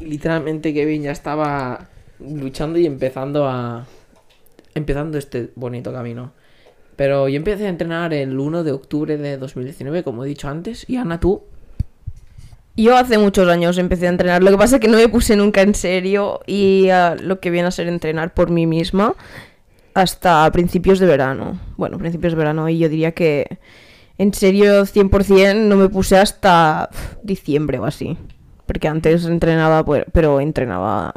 [0.00, 3.86] literalmente Kevin ya estaba luchando y empezando a.
[4.74, 6.32] Empezando este bonito camino.
[7.00, 10.84] Pero yo empecé a entrenar el 1 de octubre de 2019, como he dicho antes.
[10.86, 11.44] Y Ana, tú.
[12.76, 15.34] Yo hace muchos años empecé a entrenar, lo que pasa es que no me puse
[15.34, 19.14] nunca en serio y ah, lo que viene a ser entrenar por mí misma
[19.94, 21.58] hasta principios de verano.
[21.78, 23.46] Bueno, principios de verano y yo diría que
[24.18, 26.90] en serio 100% no me puse hasta
[27.22, 28.18] diciembre o así.
[28.66, 31.14] Porque antes entrenaba, pues, pero entrenaba,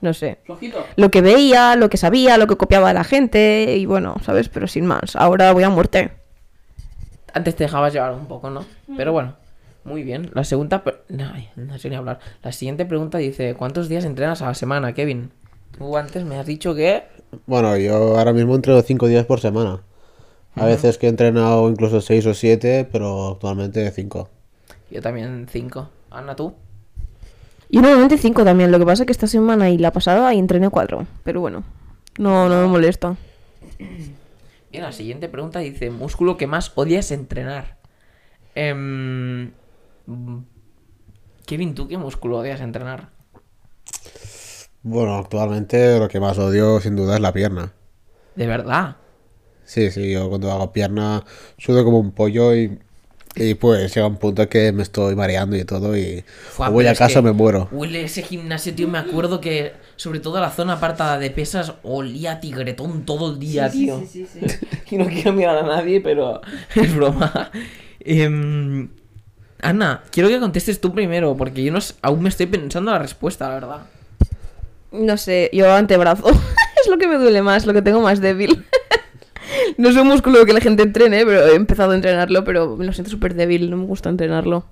[0.00, 0.84] no sé, Flojito.
[0.96, 4.48] lo que veía, lo que sabía, lo que copiaba de la gente y bueno, ¿sabes?
[4.48, 5.16] Pero sin más.
[5.16, 6.12] Ahora voy a muerte.
[7.32, 8.64] Antes te dejabas llevar un poco, ¿no?
[8.96, 9.36] Pero bueno,
[9.84, 10.30] muy bien.
[10.34, 10.82] La segunda.
[11.56, 12.20] no sé ni hablar.
[12.42, 15.30] La siguiente pregunta dice: ¿Cuántos días entrenas a la semana, Kevin?
[15.76, 17.04] Tú antes me has dicho que.
[17.46, 19.80] Bueno, yo ahora mismo entreno cinco días por semana.
[20.54, 24.28] A veces que he entrenado incluso seis o siete, pero actualmente cinco.
[24.90, 25.88] Yo también cinco.
[26.10, 26.54] Ana, tú.
[27.70, 30.70] Yo normalmente 5 también, lo que pasa es que esta semana y la pasada entrené
[30.70, 31.06] 4.
[31.22, 31.64] Pero bueno,
[32.18, 33.16] no, no me molesta.
[33.78, 37.76] Bien, la siguiente pregunta dice: ¿Músculo que más odias entrenar?
[38.54, 39.50] Em,
[40.06, 40.38] mm,
[41.46, 43.10] Kevin, ¿tú qué músculo odias entrenar?
[44.82, 47.72] Bueno, actualmente lo que más odio sin duda es la pierna.
[48.34, 48.96] De verdad.
[49.64, 51.24] Sí, sí, yo cuando hago pierna
[51.58, 52.78] sudo como un pollo y,
[53.34, 56.86] y pues llega un punto que me estoy mareando y todo y Fua, o voy
[56.86, 57.68] a casa me muero.
[57.70, 58.88] Huele ese gimnasio, tío.
[58.88, 63.38] Me acuerdo que, sobre todo la zona apartada de pesas, olía a tigretón todo el
[63.38, 64.02] día, tío.
[64.90, 66.40] Y no quiero mirar a nadie, pero
[66.74, 67.50] es broma.
[68.00, 68.88] Em,
[69.60, 73.48] Ana, quiero que contestes tú primero, porque yo no aún me estoy pensando la respuesta,
[73.48, 73.86] la verdad.
[74.92, 76.28] No sé, yo antebrazo.
[76.82, 78.64] es lo que me duele más, lo que tengo más débil.
[79.78, 82.84] No es un músculo que la gente entrene, pero he empezado a entrenarlo, pero me
[82.84, 84.66] lo siento súper débil, no me gusta entrenarlo.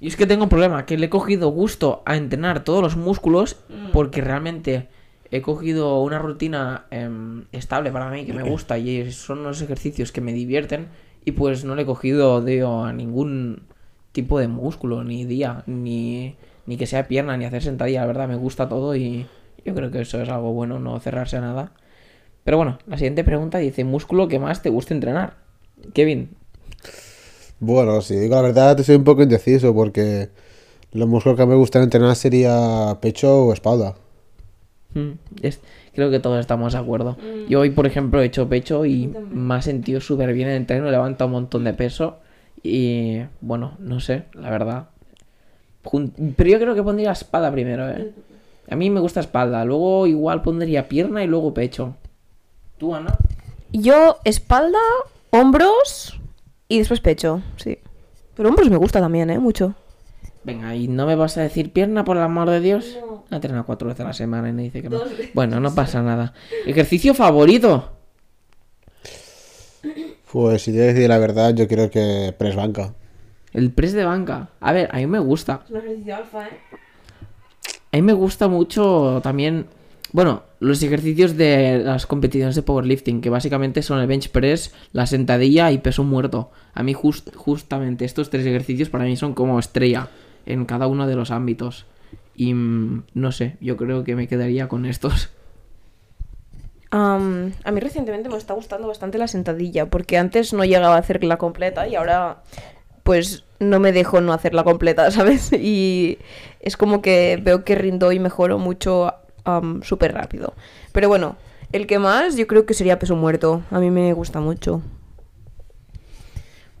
[0.00, 2.96] Y es que tengo un problema, que le he cogido gusto a entrenar todos los
[2.96, 3.56] músculos
[3.92, 4.88] porque realmente
[5.30, 10.10] he cogido una rutina em, estable para mí que me gusta y son unos ejercicios
[10.10, 10.88] que me divierten
[11.24, 13.62] y pues no le he cogido odio a ningún
[14.10, 16.34] tipo de músculo, ni día, ni,
[16.66, 19.26] ni que sea pierna, ni hacer sentadilla, la verdad me gusta todo y
[19.64, 21.72] yo creo que eso es algo bueno, no cerrarse a nada.
[22.44, 25.34] Pero bueno, la siguiente pregunta dice, músculo que más te gusta entrenar.
[25.94, 26.30] Kevin,
[27.58, 30.30] Bueno, si digo la verdad, soy un poco indeciso porque
[30.92, 33.94] los músculos que me gustan entrenar sería pecho o espalda.
[34.94, 35.10] Mm,
[35.42, 35.60] es-
[35.94, 37.16] creo que todos estamos de acuerdo.
[37.48, 40.60] Yo hoy, por ejemplo, he hecho pecho y me ha sentido súper bien en el
[40.62, 42.18] entreno, he levantado un montón de peso
[42.62, 44.88] y bueno, no sé, la verdad.
[45.84, 48.12] Jun- Pero yo creo que pondría espalda primero, ¿eh?
[48.70, 51.96] A mí me gusta espalda, luego igual pondría pierna y luego pecho.
[52.80, 53.14] ¿Tú, Ana?
[53.72, 54.78] Yo, espalda,
[55.28, 56.18] hombros
[56.66, 57.78] y después pecho, sí.
[58.34, 59.38] Pero hombros me gusta también, ¿eh?
[59.38, 59.74] Mucho.
[60.44, 62.96] Venga, ¿y no me vas a decir pierna por el amor de Dios?
[62.98, 63.24] No.
[63.30, 65.02] Entrena cuatro veces a la semana y me dice que no.
[65.34, 66.32] Bueno, no pasa nada.
[66.64, 67.90] ¿Ejercicio favorito?
[70.32, 72.94] Pues si te decir la verdad, yo creo que press banca.
[73.52, 74.48] El press de banca.
[74.58, 75.60] A ver, a mí me gusta.
[75.66, 76.58] Es un ejercicio alfa, ¿eh?
[77.92, 79.66] A mí me gusta mucho también,
[80.12, 85.06] bueno, los ejercicios de las competiciones de powerlifting, que básicamente son el bench press, la
[85.06, 86.50] sentadilla y peso muerto.
[86.74, 90.08] A mí just- justamente estos tres ejercicios para mí son como estrella
[90.46, 91.86] en cada uno de los ámbitos.
[92.34, 95.30] Y mm, no sé, yo creo que me quedaría con estos.
[96.92, 97.18] A
[97.72, 101.86] mí recientemente me está gustando bastante la sentadilla, porque antes no llegaba a hacerla completa
[101.86, 102.42] y ahora
[103.04, 105.52] pues no me dejo no hacerla completa, ¿sabes?
[105.52, 106.18] Y
[106.60, 110.54] es como que veo que rindo y mejoro mucho am, súper rápido.
[110.92, 111.36] Pero bueno,
[111.72, 113.62] el que más yo creo que sería peso muerto.
[113.70, 114.82] A mí me gusta mucho.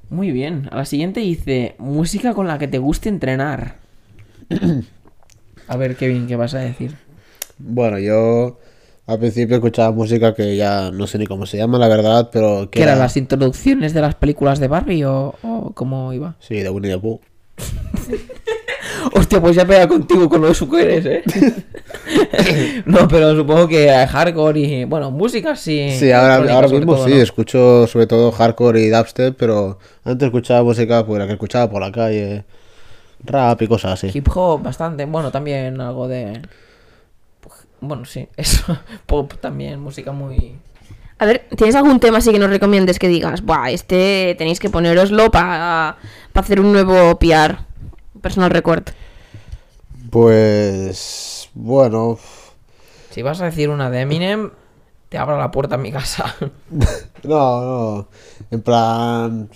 [0.08, 3.76] Muy bien, a la siguiente dice, música con la que te guste entrenar.
[5.68, 6.96] A ver, Kevin, ¿qué vas a decir?
[7.58, 8.58] Bueno, yo
[9.06, 12.68] al principio escuchaba música que ya no sé ni cómo se llama, la verdad, pero
[12.70, 13.04] que ¿Qué eran era...
[13.04, 16.34] las introducciones de las películas de Barbie o, o cómo iba?
[16.40, 17.20] Sí, de Winnie the Pooh.
[19.12, 21.22] Hostia, pues ya pega contigo con lo de su eres, ¿eh?
[22.86, 24.84] no, pero supongo que hardcore y...
[24.84, 25.90] Bueno, música sí.
[25.98, 27.22] Sí, ahora, ahora mismo todo, sí, ¿no?
[27.22, 31.80] escucho sobre todo hardcore y dubstep, pero antes escuchaba música pues la que escuchaba por
[31.80, 32.44] la calle,
[33.24, 34.10] rap y cosas así.
[34.16, 35.04] Hip hop bastante.
[35.04, 36.40] Bueno, también algo de...
[37.80, 38.78] Bueno, sí, eso.
[39.06, 40.56] Pop también, música muy...
[41.18, 44.70] A ver, ¿tienes algún tema así que nos recomiendes que digas, buah, este tenéis que
[44.70, 45.98] poneroslo para
[46.32, 47.58] hacer un nuevo PR,
[48.20, 48.84] personal record?
[50.10, 52.18] Pues bueno,
[53.10, 54.50] Si vas a decir una de Eminem,
[55.08, 56.34] te abro la puerta a mi casa.
[57.22, 58.08] No, no.
[58.50, 59.50] En plan.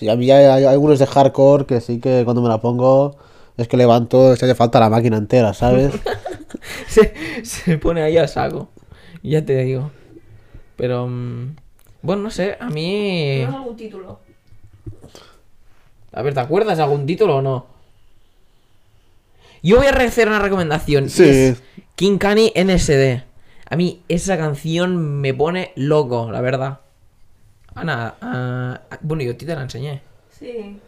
[0.00, 3.16] y a mí hay, hay algunos de hardcore que sí que cuando me la pongo
[3.56, 5.94] es que levanto, se hace falta la máquina entera, ¿sabes?
[6.88, 7.14] se,
[7.44, 8.68] se pone ahí a saco.
[9.22, 9.90] Ya te digo.
[10.76, 11.06] Pero.
[11.08, 11.56] mm,
[12.02, 13.42] Bueno, no sé, a mí.
[13.42, 14.20] algún título?
[16.16, 17.66] A ver, ¿te acuerdas de algún título o no?
[19.62, 21.10] Yo voy a hacer una recomendación.
[21.10, 21.28] Sí.
[21.28, 21.62] es
[21.94, 23.22] King Kani NSD.
[23.68, 26.80] A mí esa canción me pone loco, la verdad.
[27.74, 30.00] Ana, ah, bueno, yo a ti te la enseñé.
[30.30, 30.80] Sí.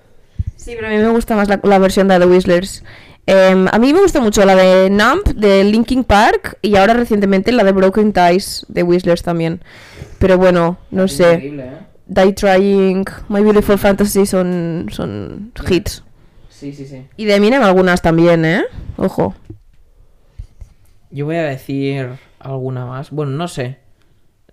[0.57, 2.83] Sí, pero a mí me gusta más la, la versión de The Whistlers.
[3.27, 7.53] Em, a mí me gusta mucho la de Nump, de Linkin Park, y ahora recientemente
[7.53, 9.61] la de Broken Ties, de Whistlers también.
[10.19, 11.35] Pero bueno, no sé.
[11.35, 11.89] Increíble, ¿eh?
[12.09, 16.03] Die Trying, My Beautiful Fantasy son, son hits.
[16.49, 17.07] Sí, sí, sí.
[17.17, 18.65] Y de Eminem algunas también, ¿eh?
[18.97, 19.35] Ojo.
[21.11, 23.11] Yo voy a decir alguna más.
[23.11, 23.79] Bueno, no sé.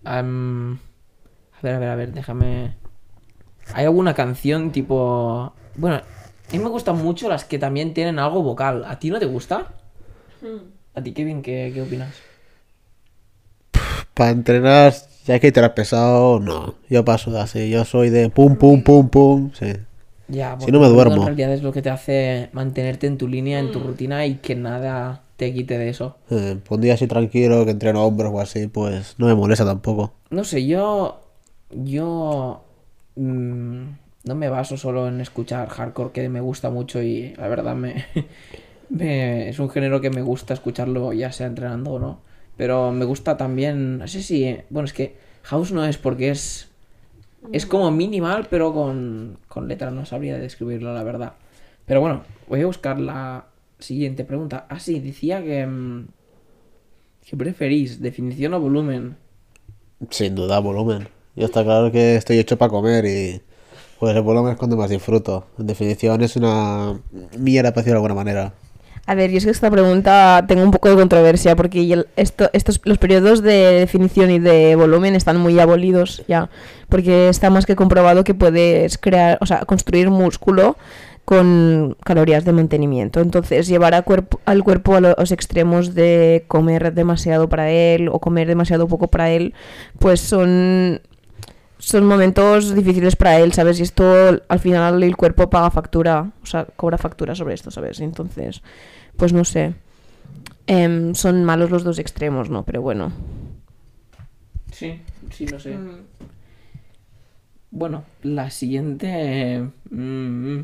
[0.04, 2.76] A ver, a ver, a ver, déjame.
[3.74, 5.54] ¿Hay alguna canción tipo.
[5.76, 8.84] Bueno, a mí me gustan mucho las que también tienen algo vocal.
[8.86, 9.74] ¿A ti no te gusta?
[10.94, 12.16] ¿A ti, Kevin, qué, qué opinas?
[14.14, 14.94] Para entrenar,
[15.26, 16.76] ya que te lo has pesado, no.
[16.90, 17.70] Yo paso de así.
[17.70, 19.52] Yo soy de pum, pum, pum, pum.
[19.54, 19.74] Sí.
[20.28, 21.16] Ya, Si no me duermo.
[21.18, 24.36] En realidad es lo que te hace mantenerte en tu línea, en tu rutina y
[24.36, 26.18] que nada te quite de eso.
[26.32, 30.14] Eh, un día así tranquilo, que entreno hombros o así, pues no me molesta tampoco.
[30.32, 31.22] No sé, yo.
[31.72, 32.64] Yo.
[33.16, 33.84] mm,
[34.24, 38.06] no me baso solo en escuchar hardcore, que me gusta mucho y la verdad me,
[38.90, 42.20] me- Es un género que me gusta escucharlo, ya sea entrenando o no.
[42.58, 44.00] Pero me gusta también.
[44.00, 44.58] No sé si.
[44.70, 46.70] Bueno, es que House no es porque es.
[47.52, 49.94] Es como minimal, pero con, con letras.
[49.94, 51.34] No sabría describirlo, la verdad.
[51.86, 53.46] Pero bueno, voy a buscar la
[53.80, 54.66] siguiente pregunta.
[54.70, 55.66] Ah, sí, decía que.
[55.66, 56.08] mm,
[57.28, 58.02] ¿Qué preferís?
[58.02, 59.18] ¿Definición o volumen?
[60.12, 61.08] Sin duda, volumen.
[61.36, 63.42] Yo está claro que estoy hecho para comer y
[64.00, 65.48] pues el volumen es cuando más disfruto.
[65.58, 67.00] En definición es una
[67.38, 68.54] mierda, para decirlo de alguna manera.
[69.08, 72.82] A ver, yo es que esta pregunta tengo un poco de controversia porque esto, estos,
[72.86, 76.50] los periodos de definición y de volumen están muy abolidos ya,
[76.90, 80.76] porque está más que comprobado que puedes crear, o sea, construir músculo
[81.24, 83.20] con calorías de mantenimiento.
[83.20, 88.48] Entonces, llevar cuerpo, al cuerpo a los extremos de comer demasiado para él o comer
[88.48, 89.54] demasiado poco para él,
[90.00, 91.02] pues son
[91.80, 93.80] son momentos difíciles para él, ¿sabes?
[93.80, 94.06] Y esto
[94.48, 98.00] al final el cuerpo paga factura, o sea, cobra factura sobre esto, ¿sabes?
[98.00, 98.62] Entonces,
[99.18, 99.76] pues no sé.
[100.68, 102.64] Em, son malos los dos extremos, ¿no?
[102.66, 103.12] Pero bueno.
[104.72, 105.02] Sí,
[105.32, 105.80] sí, lo sé.
[107.72, 109.70] Bueno, la siguiente...
[109.92, 110.60] mm,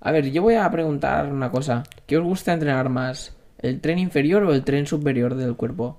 [0.00, 1.84] A ver, yo voy a preguntar una cosa.
[2.06, 3.36] ¿Qué os gusta entrenar más?
[3.58, 5.98] ¿El tren inferior o el tren superior del cuerpo?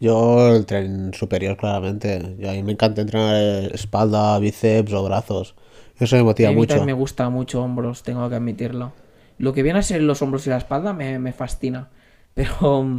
[0.00, 2.36] Yo el tren superior, claramente.
[2.38, 5.54] Y a mí me encanta entrenar eh, espalda, bíceps o brazos.
[5.98, 6.68] Eso me motiva a mí mucho.
[6.68, 8.92] también me gusta mucho hombros, tengo que admitirlo.
[9.38, 11.90] Lo que viene a ser los hombros y la espalda me, me fascina.
[12.34, 12.82] Pero...
[12.82, 12.98] mm,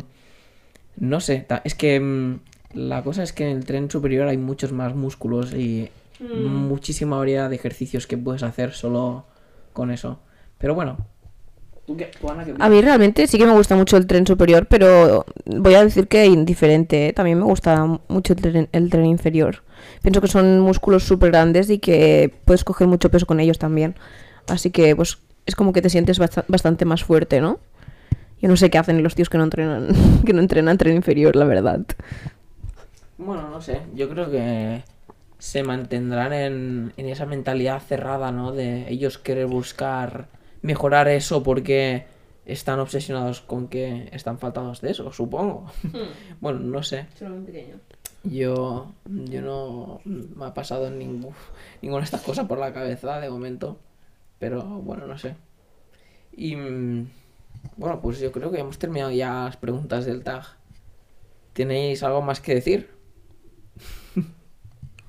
[0.98, 2.00] No sé, es que...
[2.00, 2.40] mm,
[2.74, 7.50] La cosa es que en el tren superior hay muchos más músculos y muchísima variedad
[7.50, 9.26] de ejercicios que puedes hacer solo
[9.74, 10.20] con eso.
[10.58, 10.98] Pero bueno.
[11.88, 14.28] ¿Tú qué, tú, Ana, qué A mí realmente sí que me gusta mucho el tren
[14.28, 17.08] superior, pero voy a decir que indiferente.
[17.08, 17.14] ¿eh?
[17.14, 19.64] También me gusta mucho el tren, el tren inferior.
[20.02, 23.96] Pienso que son músculos súper grandes y que puedes coger mucho peso con ellos también.
[24.48, 27.60] Así que pues es como que te sientes basta- bastante más fuerte, ¿no?
[28.42, 29.90] Yo no sé qué hacen los tíos que no entrenan,
[30.26, 31.82] que no entrenan tren inferior, la verdad.
[33.18, 33.82] Bueno, no sé.
[33.96, 34.84] Yo creo que
[35.40, 38.52] se mantendrán en, en esa mentalidad cerrada, ¿no?
[38.52, 40.28] De ellos querer buscar
[40.62, 42.06] mejorar eso porque
[42.46, 45.66] están obsesionados con que están faltados de eso, supongo.
[46.42, 47.08] bueno, no sé.
[48.24, 51.34] Yo, yo no me ha pasado ningún,
[51.82, 53.78] ninguna de estas cosas por la cabeza de momento.
[54.40, 55.36] Pero bueno, no sé.
[56.36, 57.10] Y mm,
[57.76, 60.44] bueno, pues yo creo que hemos terminado ya las preguntas del tag.
[61.54, 62.90] ¿Tenéis algo más que decir?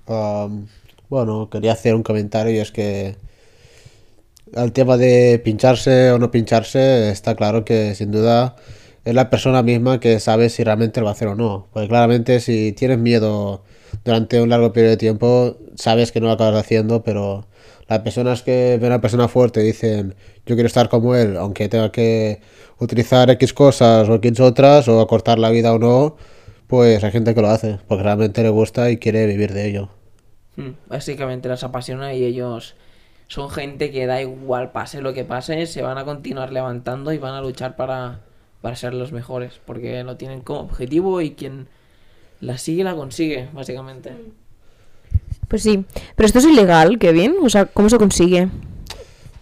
[0.07, 0.67] Am,
[1.09, 3.17] bueno, quería hacer un comentario y es que
[4.55, 8.57] al tema de pincharse o no pincharse, está claro que sin duda
[9.05, 11.69] es la persona misma que sabe si realmente lo va a hacer o no.
[11.73, 13.63] Porque claramente si tienes miedo
[14.05, 17.47] durante un largo periodo de tiempo, sabes que no lo acabas haciendo, pero
[17.89, 20.15] las personas que ven a una persona fuerte y dicen
[20.47, 22.41] yo quiero estar como él, aunque tenga que
[22.79, 26.17] utilizar X cosas o X otras, o acortar la vida o no,
[26.67, 29.89] pues hay gente que lo hace, porque realmente le gusta y quiere vivir de ello.
[30.57, 32.75] Hmm, Básicamente les apasiona y ellos
[33.29, 37.19] son gente que da igual pase lo que pase, se van a continuar levantando y
[37.19, 38.21] van a luchar para
[38.61, 41.69] para ser los mejores, porque lo tienen como objetivo y quien
[42.41, 44.13] la sigue la consigue, básicamente.
[45.49, 45.85] Pues sí.
[46.17, 47.37] Pero esto es ilegal, Kevin.
[47.43, 48.49] O sea, ¿cómo se consigue?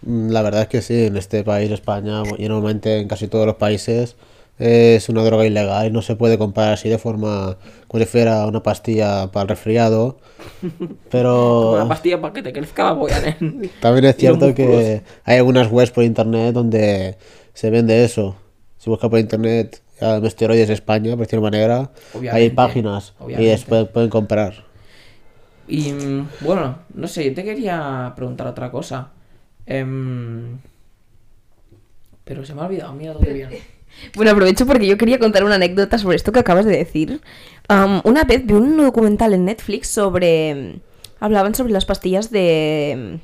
[0.01, 3.45] Mm, La verdad es que sí, en este país, España, y normalmente en casi todos
[3.45, 4.15] los países,
[4.59, 8.45] es una droga ilegal y no se puede comprar así de forma como si fuera
[8.47, 10.17] una pastilla para el resfriado.
[11.11, 13.69] Pero Una pastilla para que te crezca la polla, nen.
[13.79, 17.17] también es cierto que hay algunas webs por internet donde
[17.53, 18.35] se vende eso.
[18.77, 19.81] Si buscas por internet
[20.23, 24.65] esteroides España, por decirlo de manera, hay Obviamente, páginas y es- pueden, pueden comprar.
[25.67, 25.91] Y
[26.41, 29.09] bueno, no sé, yo te quería preguntar otra cosa.
[29.65, 30.57] Em,
[32.23, 33.76] pero se me ha olvidado, mira viene.
[34.15, 37.21] Bueno, aprovecho porque yo quería contar una anécdota sobre esto que acabas de decir.
[38.03, 40.79] Una vez vi un documental en Netflix sobre...
[41.19, 43.19] Hablaban sobre las pastillas de...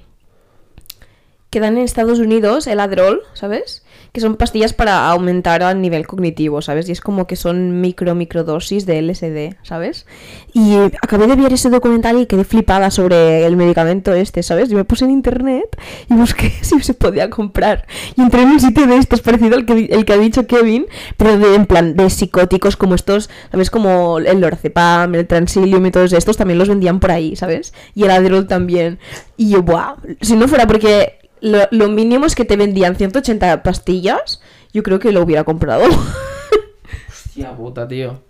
[1.54, 3.84] que dan en Estados Unidos, el Adderall, ¿sabes?
[4.12, 6.90] Que son pastillas para aumentar el nivel cognitivo, ¿sabes?
[6.90, 10.08] Y es como que son micro, microdosis de LSD, ¿sabes?
[10.52, 10.74] Y
[11.04, 14.72] acabé de ver ese documental y quedé flipada sobre el medicamento este, ¿sabes?
[14.72, 15.80] Y me puse en internet
[16.10, 17.86] y busqué si se podía comprar.
[18.16, 20.88] Y entré en un sitio de estos parecido al que, el que ha dicho Kevin,
[21.18, 23.70] pero de, en plan de psicóticos como estos, ¿sabes?
[23.70, 27.76] Como el Lorazepam, el Transilium y todos estos también los vendían por ahí, ¿sabes?
[27.94, 28.98] Y el Adderall también.
[29.38, 29.98] Y yo, ¡buah!
[30.22, 34.42] Si no fuera porque lo, mínimo es que te vendían 180 pastillas,
[34.72, 35.84] yo creo que lo hubiera comprado.
[37.10, 38.22] Hostia puta, tío.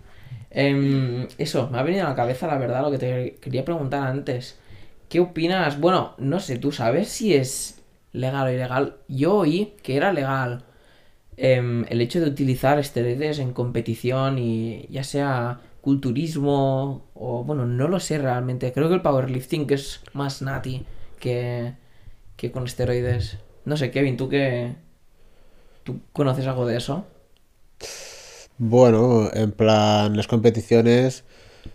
[0.50, 4.04] Em, eso, me ha venido a la cabeza la verdad lo que te quería preguntar
[4.06, 4.58] antes.
[5.08, 5.78] ¿Qué opinas?
[5.78, 8.96] Bueno, no sé, ¿tú sabes si es legal o ilegal?
[9.08, 10.64] Yo oí que era legal
[11.36, 17.86] em, el hecho de utilizar esteroides en competición y ya sea culturismo o bueno, no
[17.86, 18.72] lo sé realmente.
[18.72, 20.84] Creo que el powerlifting es más nati
[21.20, 21.74] que,
[22.36, 23.38] que con esteroides.
[23.64, 24.76] No sé, Kevin, ¿tú qué?
[25.84, 27.04] ¿Tú conoces algo de eso?
[28.58, 31.24] Bueno, en plan, las competiciones,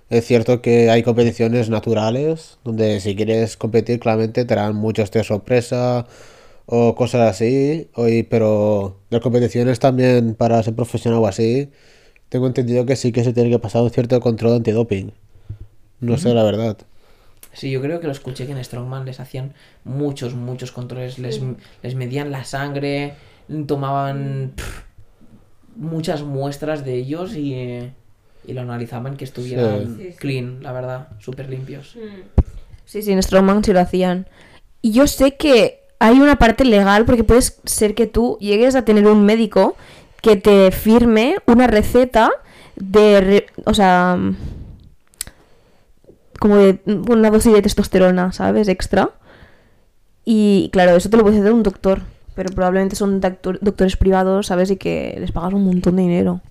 [0.10, 5.24] es cierto que hay competiciones naturales, donde si quieres competir, claramente te darán muchos de
[5.24, 6.08] sorpresa
[6.68, 11.72] o cosas así, o y- pero las competiciones también para ser profesional o así,
[12.30, 15.14] tengo entendido que sí que se tiene que pasar un cierto control antidoping.
[16.02, 16.78] No sé la verdad.
[17.54, 21.18] Sí, yo creo que lo escuché que en Strongman les hacían muchos, muchos controles.
[21.20, 21.42] Les,
[21.82, 23.16] les medían la sangre,
[23.68, 24.54] tomaban
[25.76, 27.92] muchas muestras de ellos y, eh,
[28.46, 30.10] y lo analizaban que estuvieran Sí.
[30.18, 31.96] Clean, la verdad, súper limpios.
[32.86, 34.28] Sí, sí, en Strongman sí lo hacían.
[34.82, 38.86] Y yo sé que hay una parte legal porque puede ser que tú llegues a
[38.86, 39.76] tener un médico
[40.22, 42.32] que te firme una receta
[42.76, 44.36] de, re- o sea, mm,
[46.40, 46.80] como de
[47.10, 48.68] una dosis de testosterona, ¿sabes?
[48.68, 49.12] Extra.
[50.26, 52.02] Y claro, eso te lo puede hacer un doctor,
[52.36, 54.70] pero probablemente son doctor- doctores privados, ¿sabes?
[54.72, 56.42] Y que les pagas un montón de dinero.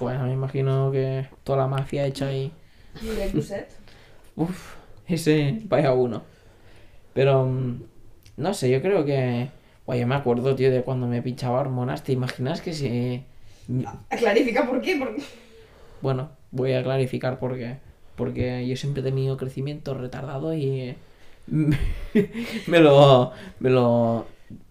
[0.00, 2.52] Bueno, me imagino que toda la mafia hecha ahí.
[4.36, 4.74] Uf,
[5.06, 6.22] ese vaya uno.
[7.14, 7.82] Pero, mm,
[8.36, 9.50] no sé, yo creo que...
[9.88, 12.04] Yo me acuerdo, tío, de cuando me pinchaba hormonas.
[12.04, 13.24] ¿Te imaginas que si...
[14.18, 15.00] Clarifica por qué.
[16.02, 17.78] Bueno, voy a clarificar por qué.
[18.18, 20.96] Porque yo siempre he tenido crecimiento retardado y
[22.66, 24.26] me lo, me lo...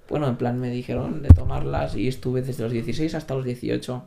[0.09, 4.03] Bueno, en plan me dijeron de tomarlas y estuve desde los 16 hasta los 18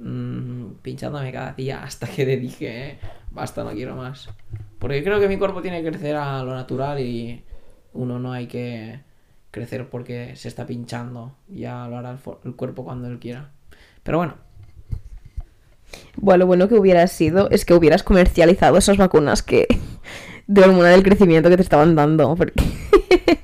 [0.00, 2.98] mm, pinchándome cada día hasta que le dije,
[3.32, 4.30] basta, no quiero más.
[4.78, 7.44] Porque creo que mi cuerpo tiene que crecer a lo natural y
[7.92, 9.00] uno no hay que
[9.50, 11.34] crecer porque se está pinchando.
[11.48, 13.50] Ya lo hará el, el cuerpo cuando él quiera.
[14.04, 14.45] Pero bueno,
[16.16, 19.66] Bueno, lo bueno que hubiera sido es que hubieras comercializado esas vacunas que
[20.46, 22.34] de hormona del crecimiento que te estaban dando.
[22.34, 22.62] Porque...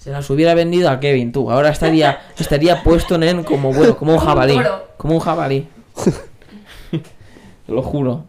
[0.00, 1.50] Se las hubiera vendido a Kevin, tú.
[1.50, 4.58] Ahora estaría, estaría puesto en como bueno, como un jabalí.
[4.96, 5.68] Como un jabalí.
[6.90, 8.24] Te lo juro.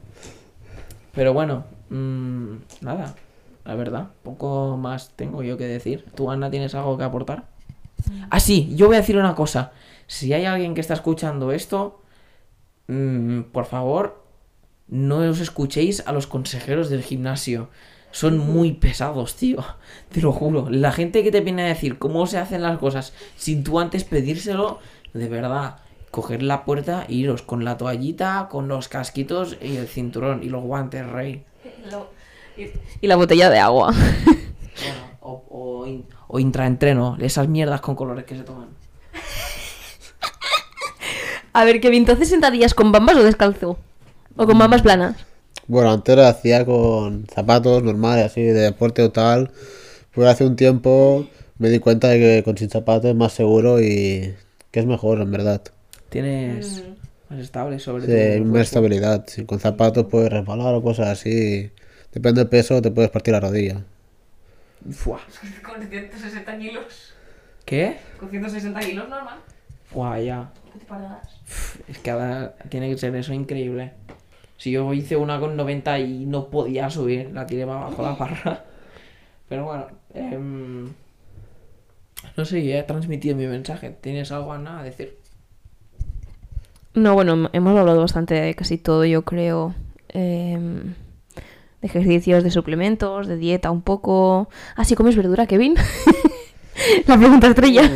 [1.14, 3.16] Pero bueno, mm, nada.
[3.64, 6.05] La verdad, poco más tengo yo que decir.
[6.16, 7.45] ¿Tú, Ana, tienes algo que aportar?
[8.30, 9.72] Ah, sí, yo voy a decir una cosa.
[10.07, 12.01] Si hay alguien que está escuchando esto,
[12.93, 14.23] mm, por favor,
[14.87, 17.69] no os escuchéis a los consejeros del gimnasio.
[18.11, 19.63] Son muy pesados, tío.
[20.11, 20.67] Te lo juro.
[20.69, 24.03] La gente que te viene a decir cómo se hacen las cosas sin tú antes
[24.03, 24.79] pedírselo,
[25.13, 25.77] de verdad,
[26.11, 30.49] coger la puerta e iros con la toallita, con los casquitos y el cinturón y
[30.49, 31.43] los guantes, rey.
[33.01, 33.93] Y la botella de agua.
[33.93, 38.67] Bueno, o, o, in- o intraentreno, esas mierdas con colores que se toman.
[41.54, 43.78] A ver, Kevin, ¿entonces sentadillas con bambas o descalzo?
[44.36, 45.16] ¿O con bambas planas?
[45.68, 49.52] Bueno, antes lo hacía con zapatos normales, así de deporte o tal.
[50.14, 51.28] Pero hace un tiempo
[51.58, 54.34] me di cuenta de que con sin zapatos es más seguro y
[54.72, 55.62] que es mejor, en verdad.
[56.10, 56.84] Tienes
[57.30, 58.45] más estable sobre Sí, cuerpo.
[58.54, 59.26] más estabilidad.
[59.28, 61.70] Si con zapatos puedes resbalar o cosas así.
[62.12, 63.84] Depende del peso, te puedes partir la rodilla.
[64.91, 65.20] Fua.
[65.64, 67.14] Con 160 kilos.
[67.66, 67.97] ¿Qué?
[68.20, 69.38] Con 160 kilos normal.
[69.91, 70.52] Fua, ya.
[71.88, 73.93] Es que ahora tiene que ser eso increíble.
[74.57, 78.11] Si yo hice una con 90 y no podía subir, la tiré para abajo la
[78.19, 78.65] barra.
[79.47, 80.89] Pero bueno, em,
[82.36, 83.89] no sé, he transmitido mi mensaje.
[84.01, 85.17] ¿Tienes algo a decir?
[86.93, 89.73] No, bueno, hemos hablado bastante de casi todo, yo creo.
[90.09, 90.95] Em,
[91.82, 94.49] de ejercicios, de suplementos, de dieta un poco.
[94.75, 95.75] Ah, sí, comes verdura, Kevin.
[97.07, 97.89] La pregunta estrella.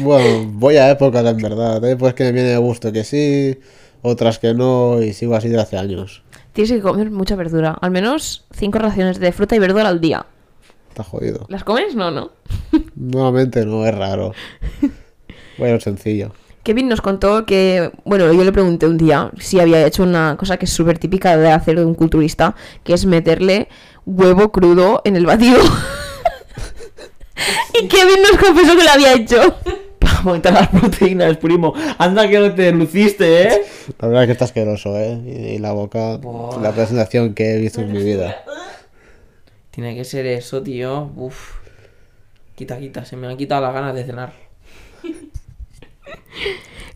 [0.00, 1.84] Bueno, voy a épocas en verdad.
[1.84, 3.58] Hay épocas que me viene de gusto que sí,
[4.02, 6.22] otras que no, y sigo así de hace años.
[6.52, 7.76] Tienes que comer mucha verdura.
[7.80, 10.26] Al menos cinco raciones de fruta y verdura al día.
[10.88, 11.46] Está jodido.
[11.48, 11.94] ¿Las comes?
[11.94, 12.32] No, no.
[12.94, 14.32] Nuevamente no, es raro.
[15.58, 16.32] A lo sencillo.
[16.62, 20.58] Kevin nos contó que, bueno, yo le pregunté un día si había hecho una cosa
[20.58, 23.68] que es súper típica de hacer de un culturista, que es meterle
[24.06, 25.58] huevo crudo en el batido.
[27.82, 29.56] y Kevin nos confesó que lo había hecho.
[30.26, 31.72] Aumentar las proteínas, primo.
[31.98, 33.62] Anda que no te luciste, ¿eh?
[34.00, 35.18] La verdad es que está asqueroso, ¿eh?
[35.24, 36.60] Y, y la boca, Buah.
[36.60, 38.36] la presentación que he visto en mi vida.
[39.70, 41.10] Tiene que ser eso, tío.
[41.16, 41.56] Uf.
[42.54, 43.04] Quita, quita.
[43.04, 44.32] Se me han quitado las ganas de cenar.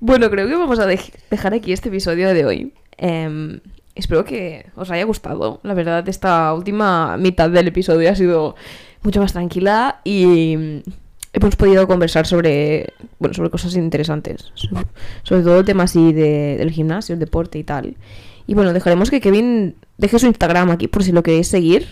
[0.01, 2.75] Bueno, creo que vamos a dej- dejar aquí este episodio de hoy.
[2.99, 3.61] Em,
[3.95, 5.61] espero que os haya gustado.
[5.63, 8.57] La verdad, esta última mitad del episodio ha sido
[9.03, 10.83] mucho más tranquila y
[11.37, 14.51] hemos podido conversar sobre, bueno, sobre cosas interesantes.
[14.55, 14.69] So-
[15.23, 17.97] Sobre todo el tema así de- del gimnasio, el deporte y tal.
[18.47, 21.87] Y bueno, dejaremos que Kevin deje su Instagram aquí por si lo queréis seguir.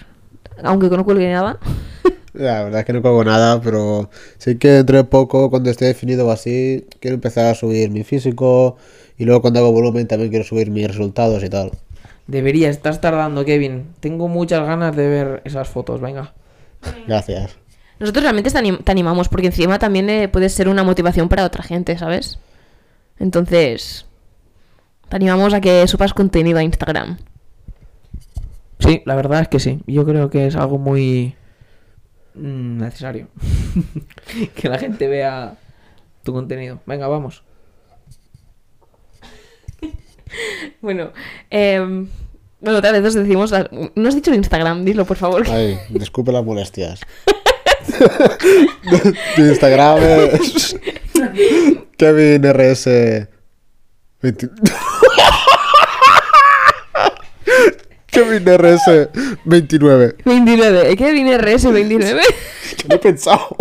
[0.63, 1.59] Aunque no cuelgue nada.
[2.33, 6.27] La verdad es que no colgo nada, pero sí que entre poco, cuando esté definido
[6.27, 8.77] o así, quiero empezar a subir mi físico
[9.19, 11.71] y luego cuando hago volumen también quiero subir mis resultados y tal.
[12.27, 13.89] Debería, estás tardando, Kevin.
[14.01, 16.33] Tengo muchas ganas de ver esas fotos, venga.
[17.07, 17.57] Gracias.
[17.99, 21.45] Nosotros realmente te, anim- te animamos porque encima también eh, puedes ser una motivación para
[21.45, 22.39] otra gente, ¿sabes?
[23.19, 24.07] Entonces,
[25.09, 27.19] te animamos a que subas contenido a Instagram.
[28.81, 29.81] Sí, la verdad es que sí.
[29.87, 31.35] Yo creo que es algo muy
[32.35, 33.29] mm, necesario.
[34.57, 35.57] que la gente vea
[36.25, 36.81] tu contenido.
[36.87, 37.43] Venga, vamos.
[40.81, 41.13] Bueno,
[41.51, 42.09] em,
[42.61, 43.51] bueno, otra vez nos decimos...
[43.53, 45.45] la- No has dicho el Instagram, dilo por favor.
[45.49, 47.01] Ay, disculpe las molestias.
[49.37, 50.77] Mi Instagram es
[51.97, 52.85] Kevin RS
[54.23, 54.49] 20
[58.07, 59.09] Kevin RS
[59.45, 60.17] 29.
[60.25, 60.97] 29.
[60.97, 62.23] ¿Qué viene RS 29?
[62.89, 63.57] No he pensado.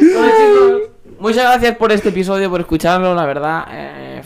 [0.00, 0.82] Bueno, chicos,
[1.20, 3.64] muchas gracias por este episodio, por escucharlo, la verdad.
[3.70, 4.22] eh,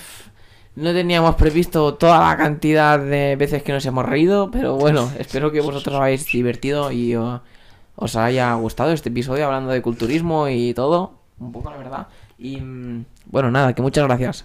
[0.77, 5.51] no teníamos previsto toda la cantidad de veces que nos hemos reído, pero bueno, espero
[5.51, 7.43] que vosotros os habéis divertido y o-
[8.01, 12.07] os haya gustado este episodio hablando de culturismo y todo, un poco la verdad.
[12.39, 14.45] Y mm, bueno, nada, que muchas gracias.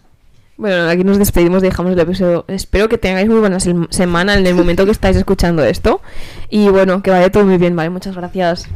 [0.57, 2.45] Bueno, aquí nos despedimos, dejamos el episodio.
[2.47, 6.01] Espero que tengáis muy buena sem- semana en el momento que estáis escuchando esto.
[6.49, 7.89] Y bueno, que vaya todo muy bien, ¿vale?
[7.89, 8.67] Muchas gracias.